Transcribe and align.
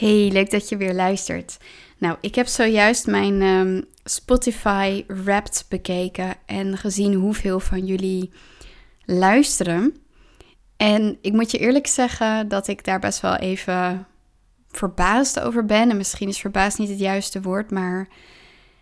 Hey, 0.00 0.30
leuk 0.32 0.50
dat 0.50 0.68
je 0.68 0.76
weer 0.76 0.94
luistert. 0.94 1.56
Nou, 1.98 2.16
ik 2.20 2.34
heb 2.34 2.46
zojuist 2.46 3.06
mijn 3.06 3.42
um, 3.42 3.84
Spotify 4.04 5.04
Wrapped 5.06 5.64
bekeken 5.68 6.34
en 6.46 6.76
gezien 6.76 7.14
hoeveel 7.14 7.60
van 7.60 7.86
jullie 7.86 8.30
luisteren. 9.04 9.96
En 10.76 11.18
ik 11.20 11.32
moet 11.32 11.50
je 11.50 11.58
eerlijk 11.58 11.86
zeggen 11.86 12.48
dat 12.48 12.68
ik 12.68 12.84
daar 12.84 12.98
best 12.98 13.20
wel 13.20 13.36
even 13.36 14.06
verbaasd 14.70 15.40
over 15.40 15.64
ben. 15.64 15.90
En 15.90 15.96
misschien 15.96 16.28
is 16.28 16.40
verbaasd 16.40 16.78
niet 16.78 16.88
het 16.88 16.98
juiste 16.98 17.40
woord, 17.40 17.70
maar 17.70 18.08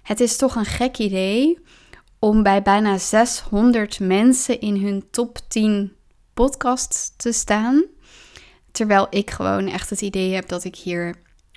het 0.02 0.20
is 0.20 0.36
toch 0.36 0.54
een 0.54 0.64
gek 0.64 0.98
idee 0.98 1.58
om 2.18 2.42
bij 2.42 2.62
bijna 2.62 2.98
600 2.98 4.00
mensen 4.00 4.60
in 4.60 4.76
hun 4.76 5.10
top 5.10 5.38
10 5.48 5.92
podcast 6.34 7.14
te 7.16 7.32
staan. 7.32 7.84
Terwijl 8.78 9.06
ik 9.10 9.30
gewoon 9.30 9.66
echt 9.66 9.90
het 9.90 10.00
idee 10.00 10.34
heb 10.34 10.48
dat 10.48 10.64
ik 10.64 10.76
hier 10.76 11.14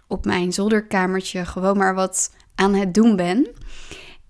op 0.07 0.25
mijn 0.25 0.53
zolderkamertje 0.53 1.45
gewoon 1.45 1.77
maar 1.77 1.95
wat 1.95 2.33
aan 2.55 2.73
het 2.73 2.93
doen 2.93 3.15
ben. 3.15 3.47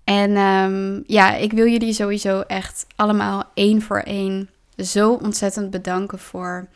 En 0.04 0.36
ehm, 0.36 1.00
ja, 1.06 1.34
ik 1.34 1.52
wil 1.52 1.66
jullie 1.66 1.92
sowieso 1.92 2.40
echt 2.40 2.86
allemaal 2.96 3.44
één 3.54 3.82
voor 3.82 3.98
één 3.98 4.50
zo 4.76 5.12
ontzettend 5.12 5.70
bedanken 5.70 6.18
voor 6.18 6.68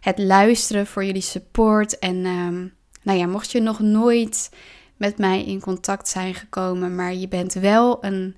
het 0.00 0.18
luisteren, 0.18 0.86
voor 0.86 1.04
jullie 1.04 1.22
support. 1.22 1.98
En 1.98 2.24
ehm, 2.24 2.66
nou 3.02 3.18
ja, 3.18 3.26
mocht 3.26 3.50
je 3.50 3.60
nog 3.60 3.80
nooit 3.80 4.50
met 4.96 5.18
mij 5.18 5.44
in 5.44 5.60
contact 5.60 6.08
zijn 6.08 6.34
gekomen, 6.34 6.94
maar 6.94 7.14
je 7.14 7.28
bent 7.28 7.52
wel 7.52 8.04
een, 8.04 8.36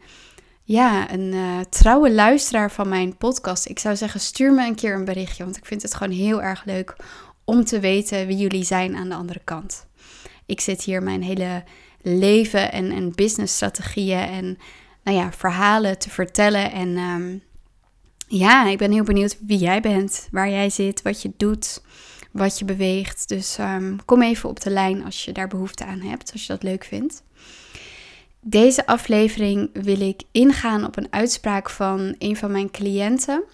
ja, 0.70 1.12
een 1.12 1.32
uh, 1.32 1.60
trouwe 1.60 2.12
luisteraar 2.12 2.70
van 2.70 2.88
mijn 2.88 3.16
podcast. 3.16 3.68
Ik 3.68 3.78
zou 3.78 3.96
zeggen, 3.96 4.20
stuur 4.20 4.52
me 4.52 4.66
een 4.66 4.74
keer 4.74 4.94
een 4.94 5.04
berichtje, 5.04 5.44
want 5.44 5.56
ik 5.56 5.64
vind 5.64 5.82
het 5.82 5.94
gewoon 5.94 6.12
heel 6.12 6.42
erg 6.42 6.64
leuk 6.64 6.96
om 7.44 7.64
te 7.64 7.80
weten 7.80 8.26
wie 8.26 8.36
jullie 8.36 8.64
zijn 8.64 8.96
aan 8.96 9.08
de 9.08 9.14
andere 9.14 9.40
kant. 9.44 9.86
Ik 10.46 10.60
zit 10.60 10.82
hier 10.82 11.02
mijn 11.02 11.22
hele 11.22 11.64
leven 12.02 12.72
en, 12.72 12.92
en 12.92 13.14
businessstrategieën 13.14 14.18
en 14.18 14.58
nou 15.02 15.16
ja, 15.16 15.32
verhalen 15.32 15.98
te 15.98 16.10
vertellen. 16.10 16.72
En 16.72 16.96
ehm, 16.96 17.38
ja, 18.26 18.66
ik 18.66 18.78
ben 18.78 18.92
heel 18.92 19.04
benieuwd 19.04 19.38
wie 19.46 19.58
jij 19.58 19.80
bent, 19.80 20.28
waar 20.30 20.50
jij 20.50 20.70
zit, 20.70 21.02
wat 21.02 21.22
je 21.22 21.32
doet, 21.36 21.82
wat 22.32 22.58
je 22.58 22.64
beweegt. 22.64 23.28
Dus 23.28 23.58
ehm, 23.58 23.96
kom 24.04 24.22
even 24.22 24.48
op 24.48 24.60
de 24.60 24.70
lijn 24.70 25.04
als 25.04 25.24
je 25.24 25.32
daar 25.32 25.48
behoefte 25.48 25.84
aan 25.84 26.00
hebt, 26.00 26.32
als 26.32 26.46
je 26.46 26.52
dat 26.52 26.62
leuk 26.62 26.84
vindt. 26.84 27.22
Deze 28.40 28.86
aflevering 28.86 29.70
wil 29.72 30.00
ik 30.00 30.22
ingaan 30.32 30.84
op 30.84 30.96
een 30.96 31.12
uitspraak 31.12 31.70
van 31.70 32.14
een 32.18 32.36
van 32.36 32.50
mijn 32.50 32.70
cliënten. 32.70 33.44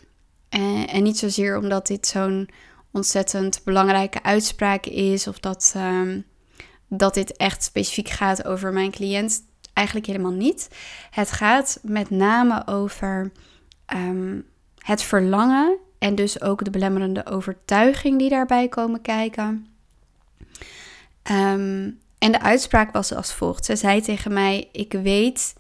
En, 0.48 0.88
en 0.88 1.02
niet 1.02 1.18
zozeer 1.18 1.58
omdat 1.58 1.86
dit 1.86 2.06
zo'n 2.06 2.48
ontzettend 2.90 3.60
belangrijke 3.64 4.22
uitspraak 4.22 4.86
is 4.86 5.26
of 5.26 5.40
dat, 5.40 5.74
um, 5.76 6.24
dat 6.88 7.14
dit 7.14 7.36
echt 7.36 7.62
specifiek 7.62 8.08
gaat 8.08 8.44
over 8.44 8.72
mijn 8.72 8.90
cliënt. 8.90 9.44
Eigenlijk 9.72 10.06
helemaal 10.06 10.32
niet. 10.32 10.68
Het 11.10 11.30
gaat 11.30 11.78
met 11.82 12.10
name 12.10 12.66
over 12.66 13.32
um, 13.94 14.46
het 14.78 15.02
verlangen 15.02 15.76
en 15.98 16.14
dus 16.14 16.40
ook 16.40 16.64
de 16.64 16.70
belemmerende 16.70 17.26
overtuiging 17.26 18.18
die 18.18 18.28
daarbij 18.28 18.68
komen 18.68 19.02
kijken. 19.02 19.66
Um, 21.30 21.98
en 22.26 22.32
de 22.32 22.40
uitspraak 22.40 22.92
was 22.92 23.12
als 23.12 23.32
volgt. 23.32 23.64
Ze 23.64 23.76
zei 23.76 24.00
tegen 24.00 24.32
mij: 24.32 24.68
Ik 24.72 24.92
weet 24.92 25.54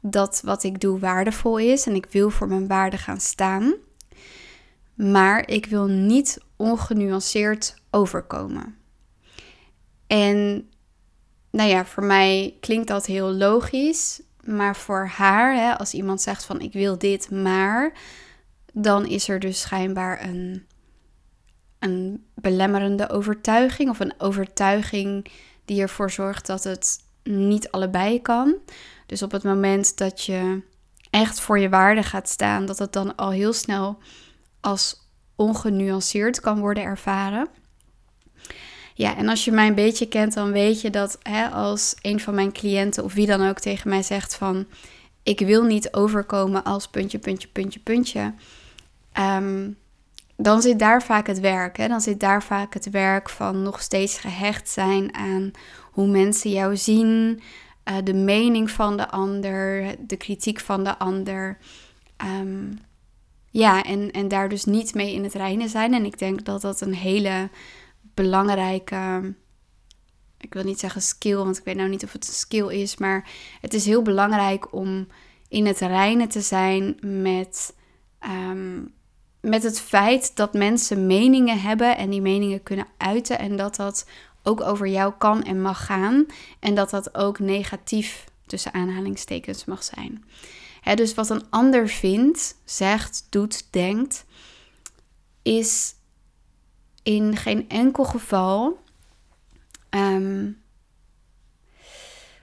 dat 0.00 0.40
wat 0.44 0.64
ik 0.64 0.80
doe 0.80 0.98
waardevol 0.98 1.58
is 1.58 1.86
en 1.86 1.94
ik 1.94 2.06
wil 2.10 2.30
voor 2.30 2.48
mijn 2.48 2.66
waarde 2.66 2.98
gaan 2.98 3.20
staan. 3.20 3.74
Maar 4.94 5.48
ik 5.48 5.66
wil 5.66 5.86
niet 5.86 6.38
ongenuanceerd 6.56 7.74
overkomen. 7.90 8.76
En 10.06 10.68
nou 11.50 11.68
ja, 11.68 11.84
voor 11.84 12.04
mij 12.04 12.56
klinkt 12.60 12.88
dat 12.88 13.06
heel 13.06 13.32
logisch. 13.32 14.22
Maar 14.44 14.76
voor 14.76 15.06
haar, 15.06 15.54
hè, 15.54 15.78
als 15.78 15.94
iemand 15.94 16.20
zegt 16.20 16.44
van 16.44 16.60
ik 16.60 16.72
wil 16.72 16.98
dit, 16.98 17.30
maar 17.30 17.92
dan 18.72 19.06
is 19.06 19.28
er 19.28 19.40
dus 19.40 19.60
schijnbaar 19.60 20.24
een, 20.24 20.66
een 21.78 22.26
belemmerende 22.34 23.08
overtuiging 23.08 23.90
of 23.90 24.00
een 24.00 24.14
overtuiging 24.18 25.26
die 25.72 25.82
ervoor 25.82 26.10
zorgt 26.10 26.46
dat 26.46 26.64
het 26.64 26.98
niet 27.22 27.70
allebei 27.70 28.22
kan. 28.22 28.54
Dus 29.06 29.22
op 29.22 29.32
het 29.32 29.42
moment 29.42 29.98
dat 29.98 30.24
je 30.24 30.62
echt 31.10 31.40
voor 31.40 31.58
je 31.58 31.68
waarde 31.68 32.02
gaat 32.02 32.28
staan, 32.28 32.66
dat 32.66 32.78
het 32.78 32.92
dan 32.92 33.16
al 33.16 33.30
heel 33.30 33.52
snel 33.52 33.98
als 34.60 35.10
ongenuanceerd 35.36 36.40
kan 36.40 36.60
worden 36.60 36.82
ervaren. 36.82 37.48
Ja, 38.94 39.16
en 39.16 39.28
als 39.28 39.44
je 39.44 39.52
mij 39.52 39.66
een 39.66 39.74
beetje 39.74 40.08
kent, 40.08 40.34
dan 40.34 40.52
weet 40.52 40.80
je 40.80 40.90
dat 40.90 41.18
hè, 41.22 41.48
als 41.48 41.94
een 42.02 42.20
van 42.20 42.34
mijn 42.34 42.52
cliënten 42.52 43.04
of 43.04 43.14
wie 43.14 43.26
dan 43.26 43.48
ook 43.48 43.58
tegen 43.58 43.88
mij 43.88 44.02
zegt 44.02 44.34
van 44.34 44.66
ik 45.22 45.38
wil 45.38 45.62
niet 45.64 45.92
overkomen 45.92 46.64
als 46.64 46.88
puntje, 46.88 47.18
puntje, 47.18 47.48
puntje, 47.48 47.80
puntje. 47.80 48.34
Ehm, 49.12 49.70
dan 50.42 50.62
zit 50.62 50.78
daar 50.78 51.02
vaak 51.02 51.26
het 51.26 51.40
werk. 51.40 51.76
Hè? 51.76 51.88
Dan 51.88 52.00
zit 52.00 52.20
daar 52.20 52.42
vaak 52.42 52.74
het 52.74 52.90
werk 52.90 53.30
van 53.30 53.62
nog 53.62 53.80
steeds 53.80 54.18
gehecht 54.18 54.68
zijn 54.68 55.14
aan 55.14 55.50
hoe 55.92 56.06
mensen 56.06 56.50
jou 56.50 56.76
zien, 56.76 57.40
uh, 57.90 57.96
de 58.04 58.14
mening 58.14 58.70
van 58.70 58.96
de 58.96 59.08
ander, 59.08 59.94
de 60.06 60.16
kritiek 60.16 60.60
van 60.60 60.84
de 60.84 60.98
ander. 60.98 61.58
Um, 62.40 62.78
ja, 63.50 63.82
en, 63.82 64.10
en 64.10 64.28
daar 64.28 64.48
dus 64.48 64.64
niet 64.64 64.94
mee 64.94 65.14
in 65.14 65.24
het 65.24 65.34
reinen 65.34 65.68
zijn. 65.68 65.94
En 65.94 66.04
ik 66.04 66.18
denk 66.18 66.44
dat 66.44 66.60
dat 66.60 66.80
een 66.80 66.94
hele 66.94 67.50
belangrijke, 68.14 69.34
ik 70.38 70.54
wil 70.54 70.64
niet 70.64 70.80
zeggen 70.80 71.02
skill, 71.02 71.36
want 71.36 71.58
ik 71.58 71.64
weet 71.64 71.76
nou 71.76 71.88
niet 71.88 72.04
of 72.04 72.12
het 72.12 72.26
een 72.26 72.34
skill 72.34 72.68
is, 72.68 72.96
maar 72.96 73.30
het 73.60 73.74
is 73.74 73.84
heel 73.84 74.02
belangrijk 74.02 74.72
om 74.74 75.06
in 75.48 75.66
het 75.66 75.78
reinen 75.78 76.28
te 76.28 76.40
zijn 76.40 76.96
met, 77.00 77.74
um, 78.20 78.92
met 79.42 79.62
het 79.62 79.80
feit 79.80 80.36
dat 80.36 80.54
mensen 80.54 81.06
meningen 81.06 81.60
hebben 81.60 81.96
en 81.96 82.10
die 82.10 82.20
meningen 82.20 82.62
kunnen 82.62 82.86
uiten 82.96 83.38
en 83.38 83.56
dat 83.56 83.76
dat 83.76 84.06
ook 84.42 84.60
over 84.60 84.86
jou 84.86 85.12
kan 85.18 85.42
en 85.42 85.62
mag 85.62 85.84
gaan 85.84 86.26
en 86.60 86.74
dat 86.74 86.90
dat 86.90 87.14
ook 87.14 87.38
negatief 87.38 88.24
tussen 88.46 88.72
aanhalingstekens 88.72 89.64
mag 89.64 89.82
zijn. 89.82 90.24
Dus 90.94 91.14
wat 91.14 91.30
een 91.30 91.50
ander 91.50 91.88
vindt, 91.88 92.56
zegt, 92.64 93.26
doet, 93.30 93.72
denkt, 93.72 94.24
is 95.42 95.94
in 97.02 97.36
geen 97.36 97.68
enkel 97.68 98.04
geval 98.04 98.82
ehm, 99.88 100.50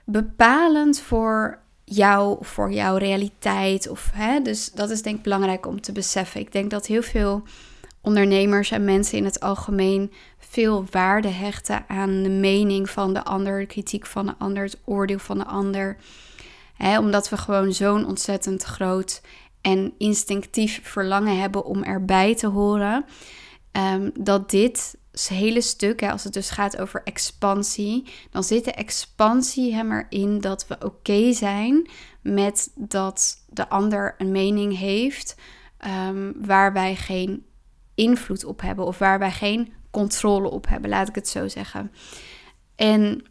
bepalend 0.04 1.00
voor 1.00 1.62
jou, 1.90 2.38
voor 2.40 2.72
jouw 2.72 2.96
realiteit. 2.96 3.88
Of, 3.88 4.10
hè, 4.14 4.40
dus 4.40 4.72
dat 4.72 4.90
is 4.90 5.02
denk 5.02 5.16
ik 5.16 5.22
belangrijk 5.22 5.66
om 5.66 5.80
te 5.80 5.92
beseffen. 5.92 6.40
Ik 6.40 6.52
denk 6.52 6.70
dat 6.70 6.86
heel 6.86 7.02
veel 7.02 7.42
ondernemers 8.00 8.70
en 8.70 8.84
mensen 8.84 9.18
in 9.18 9.24
het 9.24 9.40
algemeen 9.40 10.12
veel 10.38 10.84
waarde 10.90 11.28
hechten 11.28 11.84
aan 11.88 12.22
de 12.22 12.28
mening 12.28 12.90
van 12.90 13.14
de 13.14 13.24
ander, 13.24 13.60
de 13.60 13.66
kritiek 13.66 14.06
van 14.06 14.26
de 14.26 14.34
ander, 14.38 14.64
het 14.64 14.78
oordeel 14.84 15.18
van 15.18 15.38
de 15.38 15.44
ander 15.46 15.96
omdat 16.98 17.28
we 17.28 17.36
gewoon 17.36 17.72
zo'n 17.72 18.06
ontzettend 18.06 18.62
groot 18.62 19.22
en 19.60 19.92
instinctief 19.98 20.80
verlangen 20.82 21.40
hebben 21.40 21.64
om 21.64 21.82
erbij 21.82 22.34
te 22.34 22.46
horen. 22.46 23.04
Um, 23.72 24.10
dat 24.20 24.50
dit 24.50 24.96
hele 25.12 25.60
stuk, 25.60 26.00
hè, 26.00 26.10
als 26.10 26.24
het 26.24 26.32
dus 26.32 26.50
gaat 26.50 26.78
over 26.78 27.02
expansie, 27.04 28.08
dan 28.30 28.44
zit 28.44 28.64
de 28.64 28.72
expansie 28.72 29.74
hem 29.74 29.92
erin 29.92 30.40
dat 30.40 30.66
we 30.66 30.76
oké 30.84 31.32
zijn 31.32 31.90
met 32.22 32.70
dat 32.74 33.44
de 33.48 33.68
ander 33.68 34.14
een 34.18 34.32
mening 34.32 34.78
heeft 34.78 35.36
um, 36.08 36.34
waar 36.46 36.72
wij 36.72 36.96
geen 36.96 37.44
invloed 37.94 38.44
op 38.44 38.60
hebben 38.60 38.84
of 38.84 38.98
waar 38.98 39.18
wij 39.18 39.32
geen 39.32 39.72
controle 39.90 40.50
op 40.50 40.68
hebben, 40.68 40.90
laat 40.90 41.08
ik 41.08 41.14
het 41.14 41.28
zo 41.28 41.48
zeggen. 41.48 41.92
En 42.76 43.24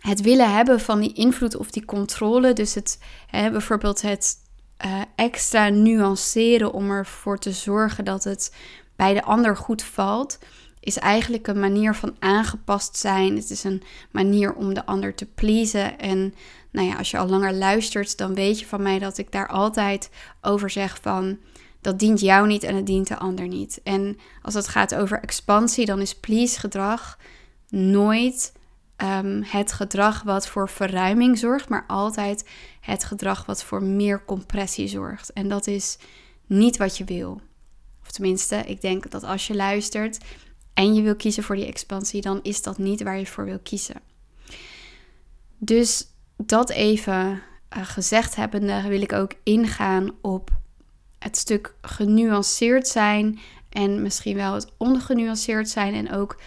het 0.00 0.20
willen 0.20 0.52
hebben 0.52 0.80
van 0.80 1.00
die 1.00 1.12
invloed 1.12 1.56
of 1.56 1.70
die 1.70 1.84
controle. 1.84 2.52
Dus 2.52 2.74
het, 2.74 2.98
hè, 3.26 3.50
bijvoorbeeld 3.50 4.02
het 4.02 4.36
uh, 4.84 5.00
extra 5.16 5.68
nuanceren 5.68 6.72
om 6.72 6.90
ervoor 6.90 7.38
te 7.38 7.52
zorgen 7.52 8.04
dat 8.04 8.24
het 8.24 8.54
bij 8.96 9.14
de 9.14 9.22
ander 9.22 9.56
goed 9.56 9.82
valt, 9.82 10.38
is 10.80 10.98
eigenlijk 10.98 11.46
een 11.46 11.60
manier 11.60 11.94
van 11.94 12.16
aangepast 12.18 12.96
zijn. 12.96 13.36
Het 13.36 13.50
is 13.50 13.64
een 13.64 13.82
manier 14.10 14.54
om 14.54 14.74
de 14.74 14.86
ander 14.86 15.14
te 15.14 15.26
pleasen. 15.26 15.98
En 15.98 16.34
nou 16.70 16.88
ja, 16.88 16.96
als 16.96 17.10
je 17.10 17.18
al 17.18 17.28
langer 17.28 17.52
luistert, 17.52 18.18
dan 18.18 18.34
weet 18.34 18.60
je 18.60 18.66
van 18.66 18.82
mij 18.82 18.98
dat 18.98 19.18
ik 19.18 19.32
daar 19.32 19.48
altijd 19.48 20.10
over 20.40 20.70
zeg 20.70 20.98
van 21.02 21.38
dat 21.80 21.98
dient 21.98 22.20
jou 22.20 22.46
niet 22.46 22.62
en 22.62 22.74
het 22.76 22.86
dient 22.86 23.08
de 23.08 23.18
ander 23.18 23.48
niet. 23.48 23.80
En 23.82 24.18
als 24.42 24.54
het 24.54 24.68
gaat 24.68 24.94
over 24.94 25.20
expansie, 25.20 25.86
dan 25.86 26.00
is 26.00 26.14
please 26.14 26.58
gedrag 26.58 27.18
nooit 27.68 28.52
Ehm, 29.00 29.42
het 29.44 29.72
gedrag 29.72 30.22
wat 30.22 30.48
voor 30.48 30.68
verruiming 30.68 31.38
zorgt, 31.38 31.68
maar 31.68 31.84
altijd 31.86 32.48
het 32.80 33.04
gedrag 33.04 33.46
wat 33.46 33.64
voor 33.64 33.82
meer 33.82 34.24
compressie 34.24 34.88
zorgt. 34.88 35.32
En 35.32 35.48
dat 35.48 35.66
is 35.66 35.98
niet 36.46 36.76
wat 36.76 36.98
je 36.98 37.04
wil. 37.04 37.40
Of 38.02 38.10
tenminste, 38.10 38.56
ik 38.56 38.80
denk 38.80 39.10
dat 39.10 39.24
als 39.24 39.46
je 39.46 39.54
luistert 39.54 40.18
en 40.80 40.94
je 40.94 41.02
wil 41.02 41.16
kiezen 41.16 41.42
voor 41.42 41.56
die 41.56 41.66
expansie, 41.66 42.20
dan 42.20 42.40
is 42.42 42.62
dat 42.62 42.78
niet 42.78 43.02
waar 43.02 43.18
je 43.18 43.26
voor 43.26 43.44
wil 43.44 43.58
kiezen. 43.62 44.00
Dus 45.58 46.06
dat 46.36 46.70
even 46.70 47.42
uh, 47.76 47.82
gezegd 47.82 48.36
hebbende, 48.36 48.82
wil 48.88 49.02
ik 49.02 49.12
ook 49.12 49.32
ingaan 49.42 50.10
op 50.20 50.50
het 51.18 51.36
stuk 51.36 51.74
genuanceerd 51.82 52.88
zijn 52.88 53.38
en 53.68 54.02
misschien 54.02 54.36
wel 54.36 54.54
het 54.54 54.72
ongenuanceerd 54.76 55.68
zijn. 55.68 55.94
En 55.94 56.12
ook, 56.12 56.40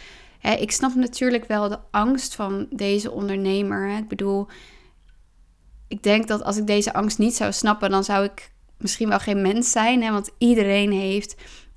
ik 0.59 0.71
snap 0.71 0.95
natuurlijk 0.95 1.45
wel 1.47 1.69
de 1.69 1.79
angst 1.91 2.35
van 2.35 2.67
deze 2.69 3.11
ondernemer. 3.11 3.97
Ik 3.97 4.07
bedoel, 4.07 4.47
ik 5.87 6.03
denk 6.03 6.27
dat 6.27 6.43
als 6.43 6.57
ik 6.57 6.67
deze 6.67 6.93
angst 6.93 7.17
niet 7.17 7.35
zou 7.35 7.51
snappen, 7.51 7.89
dan 7.89 8.03
zou 8.03 8.23
ik 8.23 8.51
misschien 8.77 9.09
wel 9.09 9.19
geen 9.19 9.41
mens 9.41 9.71
zijn. 9.71 10.03
Hè, 10.03 10.11
want 10.11 10.29
iedereen 10.37 10.91
heeft 10.91 11.35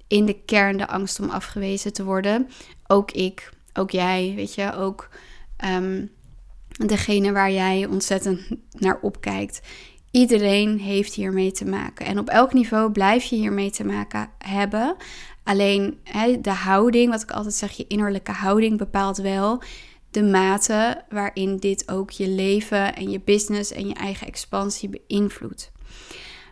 in 0.09 0.27
de 0.27 0.43
kern 0.45 0.77
de 0.77 0.89
angst 0.89 1.21
om 1.21 1.31
afgewezen 1.31 1.93
te 1.93 2.05
worden. 2.05 2.49
Ook 2.87 3.11
ik, 3.11 3.51
ook 3.73 3.91
jij, 3.91 4.33
weet 4.37 4.55
je, 4.55 4.75
ook 4.75 5.09
um, 5.65 6.11
degene 6.69 7.33
waar 7.33 7.53
jij 7.53 7.87
ontzettend 7.87 8.41
naar 8.71 8.99
opkijkt. 9.01 9.61
Iedereen 10.11 10.79
heeft 10.79 11.15
hiermee 11.15 11.53
te 11.53 11.65
maken. 11.65 12.07
En 12.07 12.19
op 12.19 12.29
elk 12.29 12.53
niveau 12.53 12.93
blijf 12.93 13.25
je 13.25 13.37
hiermee 13.37 13.71
te 13.71 13.85
maken 13.85 14.31
hebben. 14.39 14.97
Alleen 15.45 15.99
de 16.41 16.51
houding, 16.51 17.11
wat 17.11 17.23
ik 17.23 17.31
altijd 17.31 17.55
zeg, 17.55 17.73
je 17.73 17.87
innerlijke 17.87 18.33
houding 18.33 18.79
bepaalt 18.79 19.17
wel 19.17 19.63
de 20.11 20.23
mate 20.23 21.03
waarin 21.09 21.57
dit 21.57 21.91
ook 21.91 22.11
je 22.11 22.29
leven 22.29 22.95
en 22.95 23.11
je 23.11 23.21
business 23.21 23.73
en 23.73 23.89
je 23.89 23.95
eigen 23.95 24.27
expansie 24.27 24.89
beïnvloedt. 24.89 25.73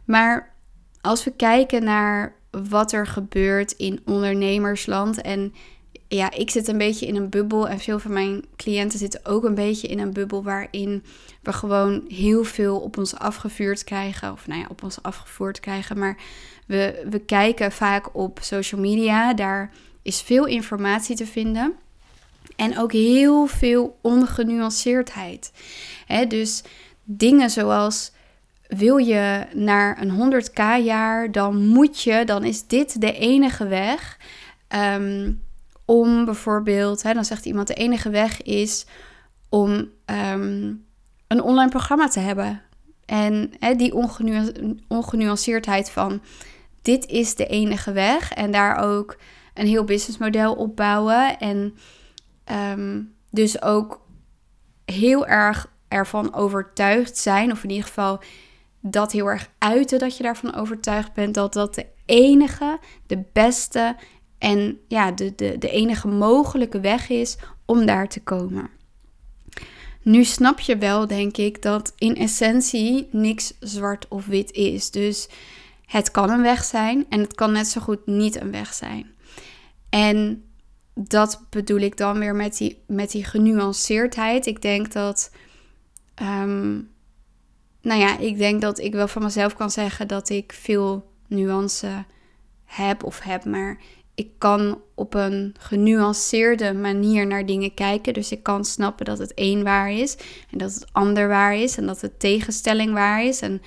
Maar 0.05 0.55
als 1.01 1.25
we 1.25 1.31
kijken 1.31 1.85
naar 1.85 2.37
wat 2.69 2.93
er 2.93 3.07
gebeurt 3.07 3.73
in 3.73 4.01
ondernemersland 4.05 5.21
en 5.21 5.55
ja, 6.09 6.31
ik 6.31 6.51
zit 6.51 6.69
een 6.69 6.79
beetje 6.79 7.07
in 7.07 7.17
een 7.17 7.29
bubbel 7.29 7.69
en 7.69 7.79
veel 7.79 7.99
van 7.99 8.13
mijn 8.13 8.45
cliënten 8.57 8.99
zitten 8.99 9.21
ook 9.25 9.45
een 9.45 9.55
beetje 9.55 9.89
in 9.89 9.99
een 9.99 10.13
bubbel 10.13 10.43
waarin 10.43 11.05
we 11.43 11.53
gewoon 11.53 12.05
heel 12.09 12.45
veel 12.45 12.81
op 12.81 12.99
ons 12.99 13.15
afgevuurd 13.15 13.85
krijgen. 13.85 14.33
Of 14.33 14.47
nou 14.47 14.61
ja, 14.61 14.67
op 14.71 14.83
ons 14.83 15.03
afgevoerd 15.03 15.61
krijgen. 15.61 15.99
Maar 15.99 16.17
we, 16.67 17.07
we 17.11 17.19
kijken 17.19 17.73
vaak 17.73 18.17
op 18.17 18.39
social 18.43 18.81
media. 18.81 19.35
Daar 19.35 19.71
is 20.03 20.21
veel 20.23 20.47
informatie 20.47 21.17
te 21.17 21.27
vinden. 21.27 21.75
En 22.57 22.79
ook 22.79 22.93
heel 22.93 23.47
veel 23.47 23.99
ongenuanceerdheid. 24.01 25.53
He, 26.07 26.27
dus 26.27 26.63
dingen 27.05 27.51
zoals 27.51 28.13
wil 28.67 28.97
je 28.97 29.47
naar 29.55 30.03
een 30.03 30.43
100k 30.43 30.85
jaar, 30.85 31.33
dan 31.33 31.67
moet 31.67 32.03
je, 32.03 32.25
dan 32.25 32.45
is 32.45 32.67
dit 32.67 33.01
de 33.01 33.13
enige 33.13 33.67
weg. 33.67 34.19
Um, 34.69 35.43
om 35.85 36.25
bijvoorbeeld, 36.25 37.03
hè, 37.03 37.13
dan 37.13 37.25
zegt 37.25 37.45
iemand, 37.45 37.67
de 37.67 37.75
enige 37.75 38.11
weg 38.11 38.43
is 38.43 38.87
om 39.49 39.89
ehm, 40.05 40.73
een 41.27 41.43
online 41.43 41.71
programma 41.71 42.09
te 42.09 42.21
hebben. 42.21 42.63
En 43.07 43.53
hè, 43.59 43.75
die 43.75 43.95
ongenuanceerdheid 44.89 45.91
van 45.91 46.23
dit 46.83 47.07
is 47.07 47.35
de 47.35 47.47
enige 47.47 47.93
weg. 47.93 48.33
En 48.33 48.51
daar 48.51 48.77
ook 48.77 49.19
een 49.55 49.67
heel 49.67 49.85
businessmodel 49.85 50.55
opbouwen. 50.55 51.39
En 51.39 51.75
ehm, 52.45 53.03
dus 53.31 53.63
ook 53.63 54.07
heel 54.85 55.27
erg 55.27 55.73
ervan 55.89 56.35
overtuigd 56.35 57.19
zijn, 57.19 57.53
of 57.53 57.63
in 57.63 57.71
ieder 57.71 57.87
geval 57.87 58.21
dat 58.87 59.13
heel 59.13 59.27
erg 59.27 59.51
uiten 59.59 59.99
dat 59.99 60.17
je 60.17 60.23
daarvan 60.23 60.55
overtuigd 60.55 61.13
bent 61.13 61.35
dat 61.35 61.53
dat 61.53 61.75
de 61.75 61.87
enige, 62.05 62.79
de 63.07 63.23
beste 63.33 63.97
en 64.39 64.79
ja, 64.89 65.13
de, 65.13 65.35
de, 65.35 65.59
de 65.59 65.71
enige 65.71 66.09
mogelijke 66.09 66.81
weg 66.81 67.09
is 67.09 67.37
om 67.65 67.87
daar 67.87 68.09
te 68.09 68.21
komen. 68.21 68.71
Nu 70.03 70.25
snap 70.25 70.61
je 70.61 70.79
wel, 70.79 71.07
denk 71.07 71.37
ik, 71.37 71.63
dat 71.63 71.93
in 71.99 72.17
essentie 72.17 73.09
niks 73.11 73.55
zwart 73.61 74.09
of 74.09 74.27
wit 74.27 74.53
is. 74.53 74.91
Dus 74.91 75.29
het 75.87 76.11
kan 76.11 76.31
een 76.31 76.43
weg 76.43 76.65
zijn 76.65 77.07
en 77.09 77.21
het 77.21 77.35
kan 77.35 77.53
net 77.53 77.67
zo 77.67 77.81
goed 77.81 78.07
niet 78.07 78.41
een 78.41 78.51
weg 78.51 78.75
zijn. 78.75 79.07
En 79.89 80.45
dat 80.95 81.47
bedoel 81.51 81.81
ik 81.81 81.97
dan 81.97 82.19
weer 82.19 82.35
met 82.35 82.57
die, 82.57 82.83
met 82.87 83.11
die 83.11 83.25
genuanceerdheid. 83.25 84.47
Ik 84.47 84.63
denk 84.63 84.93
dat. 84.93 85.31
Um, 86.23 86.93
nou 87.85 88.01
ja, 88.01 88.19
ik 88.19 88.39
denk 88.39 88.61
dat 88.61 88.79
ik 88.79 88.93
wel 88.93 89.09
van 89.09 89.23
mezelf 89.23 89.55
kan 89.55 89.71
zeggen 89.71 90.09
dat 90.09 90.29
ik 90.29 90.53
veel 90.53 91.11
nuance 91.29 92.05
heb 92.65 93.05
of 93.05 93.21
heb, 93.21 93.45
maar 93.45 93.79
ik 94.15 94.29
kan 94.39 94.81
op 94.95 95.15
een 95.15 95.55
genuanceerde 95.59 96.73
manier 96.73 97.27
naar 97.27 97.47
dingen 97.47 97.75
kijken. 97.75 98.15
Dus 98.15 98.33
ik 98.33 98.43
kan 98.43 98.65
snappen 98.65 99.05
dat 99.05 99.19
het 99.19 99.33
een 99.35 99.63
waar 99.63 99.93
is 99.93 100.17
en 100.51 100.59
dat 100.59 100.75
het 100.75 100.87
ander 100.93 101.29
waar 101.29 101.57
is 101.57 101.77
en 101.77 101.87
dat 101.87 102.01
de 102.01 102.17
tegenstelling 102.17 102.93
waar 102.93 103.25
is 103.25 103.41
en, 103.41 103.63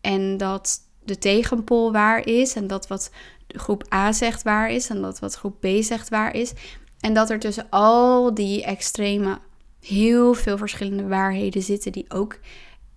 en 0.00 0.36
dat 0.36 0.78
de 1.04 1.18
tegenpol 1.18 1.92
waar 1.92 2.26
is 2.26 2.54
en 2.54 2.66
dat 2.66 2.86
wat 2.86 3.10
groep 3.48 3.92
A 3.94 4.12
zegt 4.12 4.42
waar 4.42 4.70
is 4.70 4.88
en 4.88 5.02
dat 5.02 5.18
wat 5.18 5.34
groep 5.34 5.60
B 5.60 5.66
zegt 5.80 6.08
waar 6.08 6.34
is. 6.34 6.52
En 7.00 7.14
dat 7.14 7.30
er 7.30 7.38
tussen 7.38 7.66
al 7.70 8.34
die 8.34 8.64
extreme 8.64 9.38
heel 9.80 10.34
veel 10.34 10.58
verschillende 10.58 11.06
waarheden 11.06 11.62
zitten 11.62 11.92
die 11.92 12.04
ook 12.08 12.38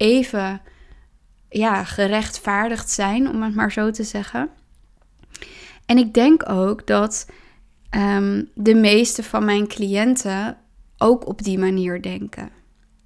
even 0.04 0.62
ja, 1.50 1.84
gerechtvaardigd 1.84 2.90
zijn, 2.90 3.30
om 3.30 3.42
het 3.42 3.56
maar 3.56 3.72
zo 3.72 3.92
te 3.92 4.04
zeggen. 4.04 4.50
En 5.86 5.98
ik 5.98 6.14
denk 6.14 6.50
ook 6.50 6.88
dat 6.88 7.28
um, 7.96 8.50
de 8.56 8.76
meeste 8.76 9.24
van 9.24 9.46
mijn 9.46 9.68
cliënten 9.68 10.58
ook 10.98 11.28
op 11.28 11.44
die 11.44 11.60
manier 11.60 12.02
denken. 12.02 12.50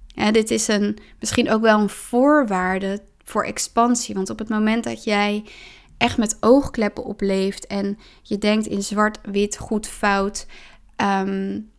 Ja, 0.06 0.30
dit 0.30 0.50
is 0.50 0.68
een, 0.68 0.98
misschien 1.20 1.50
ook 1.50 1.60
wel 1.60 1.80
een 1.80 1.88
voorwaarde 1.88 3.00
voor 3.24 3.44
expansie. 3.44 4.14
Want 4.14 4.30
op 4.30 4.38
het 4.38 4.48
moment 4.48 4.84
dat 4.84 5.04
jij 5.04 5.44
echt 5.98 6.18
met 6.18 6.36
oogkleppen 6.40 7.04
opleeft 7.04 7.66
en 7.66 7.98
je 8.22 8.38
denkt 8.38 8.66
in 8.66 8.82
zwart, 8.82 9.18
wit, 9.22 9.58
goed, 9.58 9.86
fout, 9.86 10.46
um, 10.96 11.70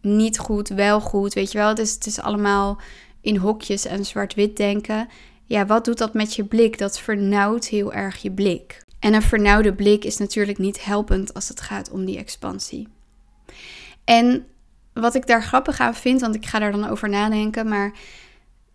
niet 0.00 0.38
goed, 0.38 0.68
wel 0.68 1.00
goed, 1.00 1.34
weet 1.34 1.52
je 1.52 1.58
wel. 1.58 1.74
Dus 1.74 1.94
het 1.94 2.06
is 2.06 2.20
allemaal 2.20 2.80
in 3.28 3.36
hokjes 3.36 3.84
en 3.84 4.04
zwart-wit 4.04 4.56
denken. 4.56 5.08
Ja, 5.44 5.66
wat 5.66 5.84
doet 5.84 5.98
dat 5.98 6.14
met 6.14 6.34
je 6.34 6.44
blik? 6.44 6.78
Dat 6.78 7.00
vernauwt 7.00 7.66
heel 7.66 7.92
erg 7.92 8.16
je 8.16 8.30
blik. 8.30 8.84
En 8.98 9.14
een 9.14 9.22
vernauwde 9.22 9.74
blik 9.74 10.04
is 10.04 10.16
natuurlijk 10.16 10.58
niet 10.58 10.84
helpend 10.84 11.34
als 11.34 11.48
het 11.48 11.60
gaat 11.60 11.90
om 11.90 12.04
die 12.04 12.18
expansie. 12.18 12.88
En 14.04 14.46
wat 14.92 15.14
ik 15.14 15.26
daar 15.26 15.42
grappig 15.42 15.80
aan 15.80 15.94
vind, 15.94 16.20
want 16.20 16.34
ik 16.34 16.46
ga 16.46 16.58
daar 16.58 16.72
dan 16.72 16.88
over 16.88 17.08
nadenken, 17.08 17.68
maar 17.68 17.92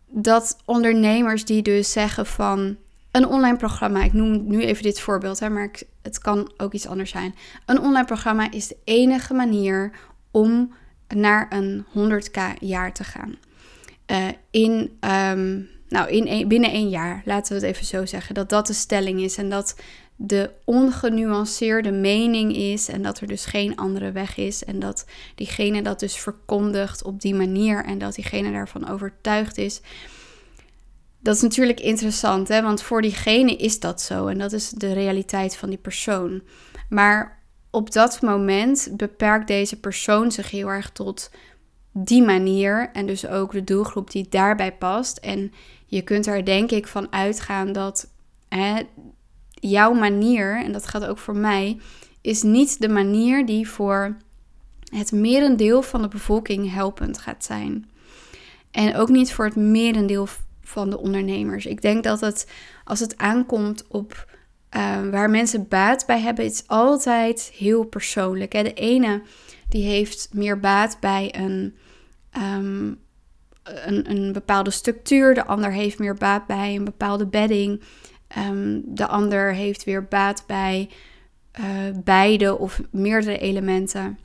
dat 0.08 0.58
ondernemers 0.66 1.46
die 1.46 1.62
dus 1.62 1.92
zeggen 1.92 2.26
van 2.26 2.78
een 3.12 3.28
online 3.28 3.58
programma, 3.58 4.04
ik 4.04 4.14
noem 4.14 4.48
nu 4.48 4.62
even 4.62 4.84
dit 4.84 5.00
voorbeeld, 5.00 5.40
hè, 5.40 5.50
maar 5.50 5.72
het 6.02 6.20
kan 6.20 6.52
ook 6.58 6.74
iets 6.74 6.88
anders 6.88 7.12
zijn. 7.12 7.36
Een 7.66 7.80
online 7.80 8.06
programma 8.06 8.52
is 8.52 8.68
de 8.68 8.78
enige 8.84 9.34
manier 9.34 9.92
om 10.32 10.74
naar 11.08 11.48
een 11.50 11.86
100k 11.94 12.60
jaar 12.60 12.94
te 12.94 13.04
gaan. 13.04 13.38
Uh, 14.14 14.28
in 14.52 14.98
ehm, 15.00 15.62
nou, 15.94 16.10
in 16.10 16.48
binnen 16.48 16.72
één 16.72 16.90
jaar, 16.90 17.22
laten 17.26 17.54
we 17.54 17.66
het 17.66 17.76
even 17.76 17.86
zo 17.86 18.06
zeggen, 18.06 18.36
dat 18.36 18.50
dat 18.50 18.68
de 18.68 18.74
stelling 18.74 19.22
is 19.22 19.38
en 19.38 19.50
dat 19.50 19.76
de 20.16 20.52
ongenuanceerde 20.66 21.92
mening 21.92 22.56
is 22.56 22.88
en 22.88 23.02
dat 23.02 23.20
er 23.20 23.28
dus 23.28 23.46
geen 23.46 23.76
andere 23.76 24.12
weg 24.12 24.38
is 24.38 24.64
en 24.64 24.80
dat 24.80 25.06
diegene 25.36 25.82
dat 25.82 26.00
dus 26.00 26.18
verkondigt 26.18 27.04
op 27.04 27.22
die 27.22 27.36
manier 27.36 27.86
en 27.86 27.98
dat 27.98 28.16
diegene 28.16 28.52
daarvan 28.52 28.90
overtuigd 28.90 29.58
is. 29.58 29.82
Dat 31.20 31.36
is 31.36 31.42
natuurlijk 31.42 31.80
interessant, 31.80 32.48
hè? 32.48 32.62
want 32.62 32.82
voor 32.82 33.02
diegene 33.02 33.56
is 33.56 33.80
dat 33.80 34.02
zo 34.02 34.28
en 34.28 34.38
dat 34.38 34.52
is 34.52 34.70
de 34.70 34.94
realiteit 34.94 35.56
van 35.56 35.70
die 35.70 35.78
persoon. 35.78 36.42
Maar 36.90 37.42
op 37.70 37.92
dat 37.92 38.22
moment 38.22 38.90
beperkt 38.92 39.48
deze 39.48 39.80
persoon 39.80 40.32
zich 40.32 40.52
heel 40.52 40.68
erg 40.68 40.92
tot 40.92 41.30
die 41.94 42.24
manier 42.24 42.90
en 42.94 43.06
dus 43.06 43.28
ook 43.28 43.52
de 43.52 43.64
doelgroep 43.64 44.12
die 44.12 44.26
daarbij 44.30 44.74
past. 44.74 45.18
En 45.18 45.52
je 45.86 46.02
kunt 46.02 46.28
er 46.28 46.46
denk 46.46 46.72
ik 46.72 46.88
van 46.88 47.12
uitgaan 47.12 47.72
dat 47.72 48.08
hè, 48.50 48.82
jouw 49.54 49.94
manier, 49.94 50.64
en 50.64 50.72
dat 50.72 50.88
gaat 50.88 51.06
ook 51.06 51.18
voor 51.18 51.36
mij, 51.36 51.80
is 52.22 52.42
niet 52.42 52.82
de 52.82 52.90
manier 52.90 53.46
die 53.46 53.70
voor 53.70 54.18
het 54.84 55.12
merendeel 55.12 55.82
van 55.82 56.02
de 56.02 56.08
bevolking 56.08 56.74
helpend 56.74 57.18
gaat 57.18 57.44
zijn. 57.44 57.90
En 58.72 58.96
ook 58.96 59.10
niet 59.10 59.34
voor 59.34 59.46
het 59.46 59.56
merendeel 59.56 60.28
van 60.62 60.90
de 60.90 61.00
ondernemers. 61.00 61.66
Ik 61.66 61.82
denk 61.82 62.04
dat 62.04 62.22
het, 62.22 62.52
als 62.84 63.00
het 63.00 63.18
aankomt 63.18 63.88
op 63.88 64.28
uh, 64.76 65.10
waar 65.12 65.30
mensen 65.30 65.68
baat 65.68 66.06
bij 66.06 66.20
hebben, 66.20 66.46
is 66.46 66.64
altijd 66.68 67.52
heel 67.58 67.84
persoonlijk. 67.84 68.54
Hè? 68.54 68.64
De 68.64 68.74
ene 68.74 69.22
die 69.70 69.86
heeft 69.86 70.30
meer 70.32 70.60
baat 70.60 70.98
bij 71.00 71.36
een, 71.38 71.76
um, 72.38 73.00
een, 73.64 74.10
een 74.12 74.34
bepaalde 74.34 74.72
structuur, 74.72 75.34
de 75.34 75.46
ander 75.46 75.72
heeft 75.72 76.00
meer 76.00 76.16
baat 76.16 76.48
bij 76.48 76.76
een 76.76 76.86
bepaalde 76.86 77.28
bedding. 77.28 77.82
Um, 78.38 78.82
de 78.86 79.08
ander 79.08 79.54
heeft 79.54 79.84
weer 79.84 80.06
baat 80.08 80.44
bij 80.48 80.90
uh, 81.60 81.66
beide 82.04 82.58
of 82.58 82.82
meerdere 82.92 83.38
elementen. 83.38 84.20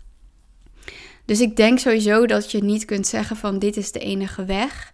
Dus 1.24 1.40
ik 1.40 1.56
denk 1.56 1.78
sowieso 1.78 2.26
dat 2.26 2.50
je 2.50 2.62
niet 2.62 2.84
kunt 2.84 3.06
zeggen 3.06 3.36
van 3.36 3.58
dit 3.58 3.76
is 3.76 3.92
de 3.92 3.98
enige 3.98 4.44
weg. 4.44 4.92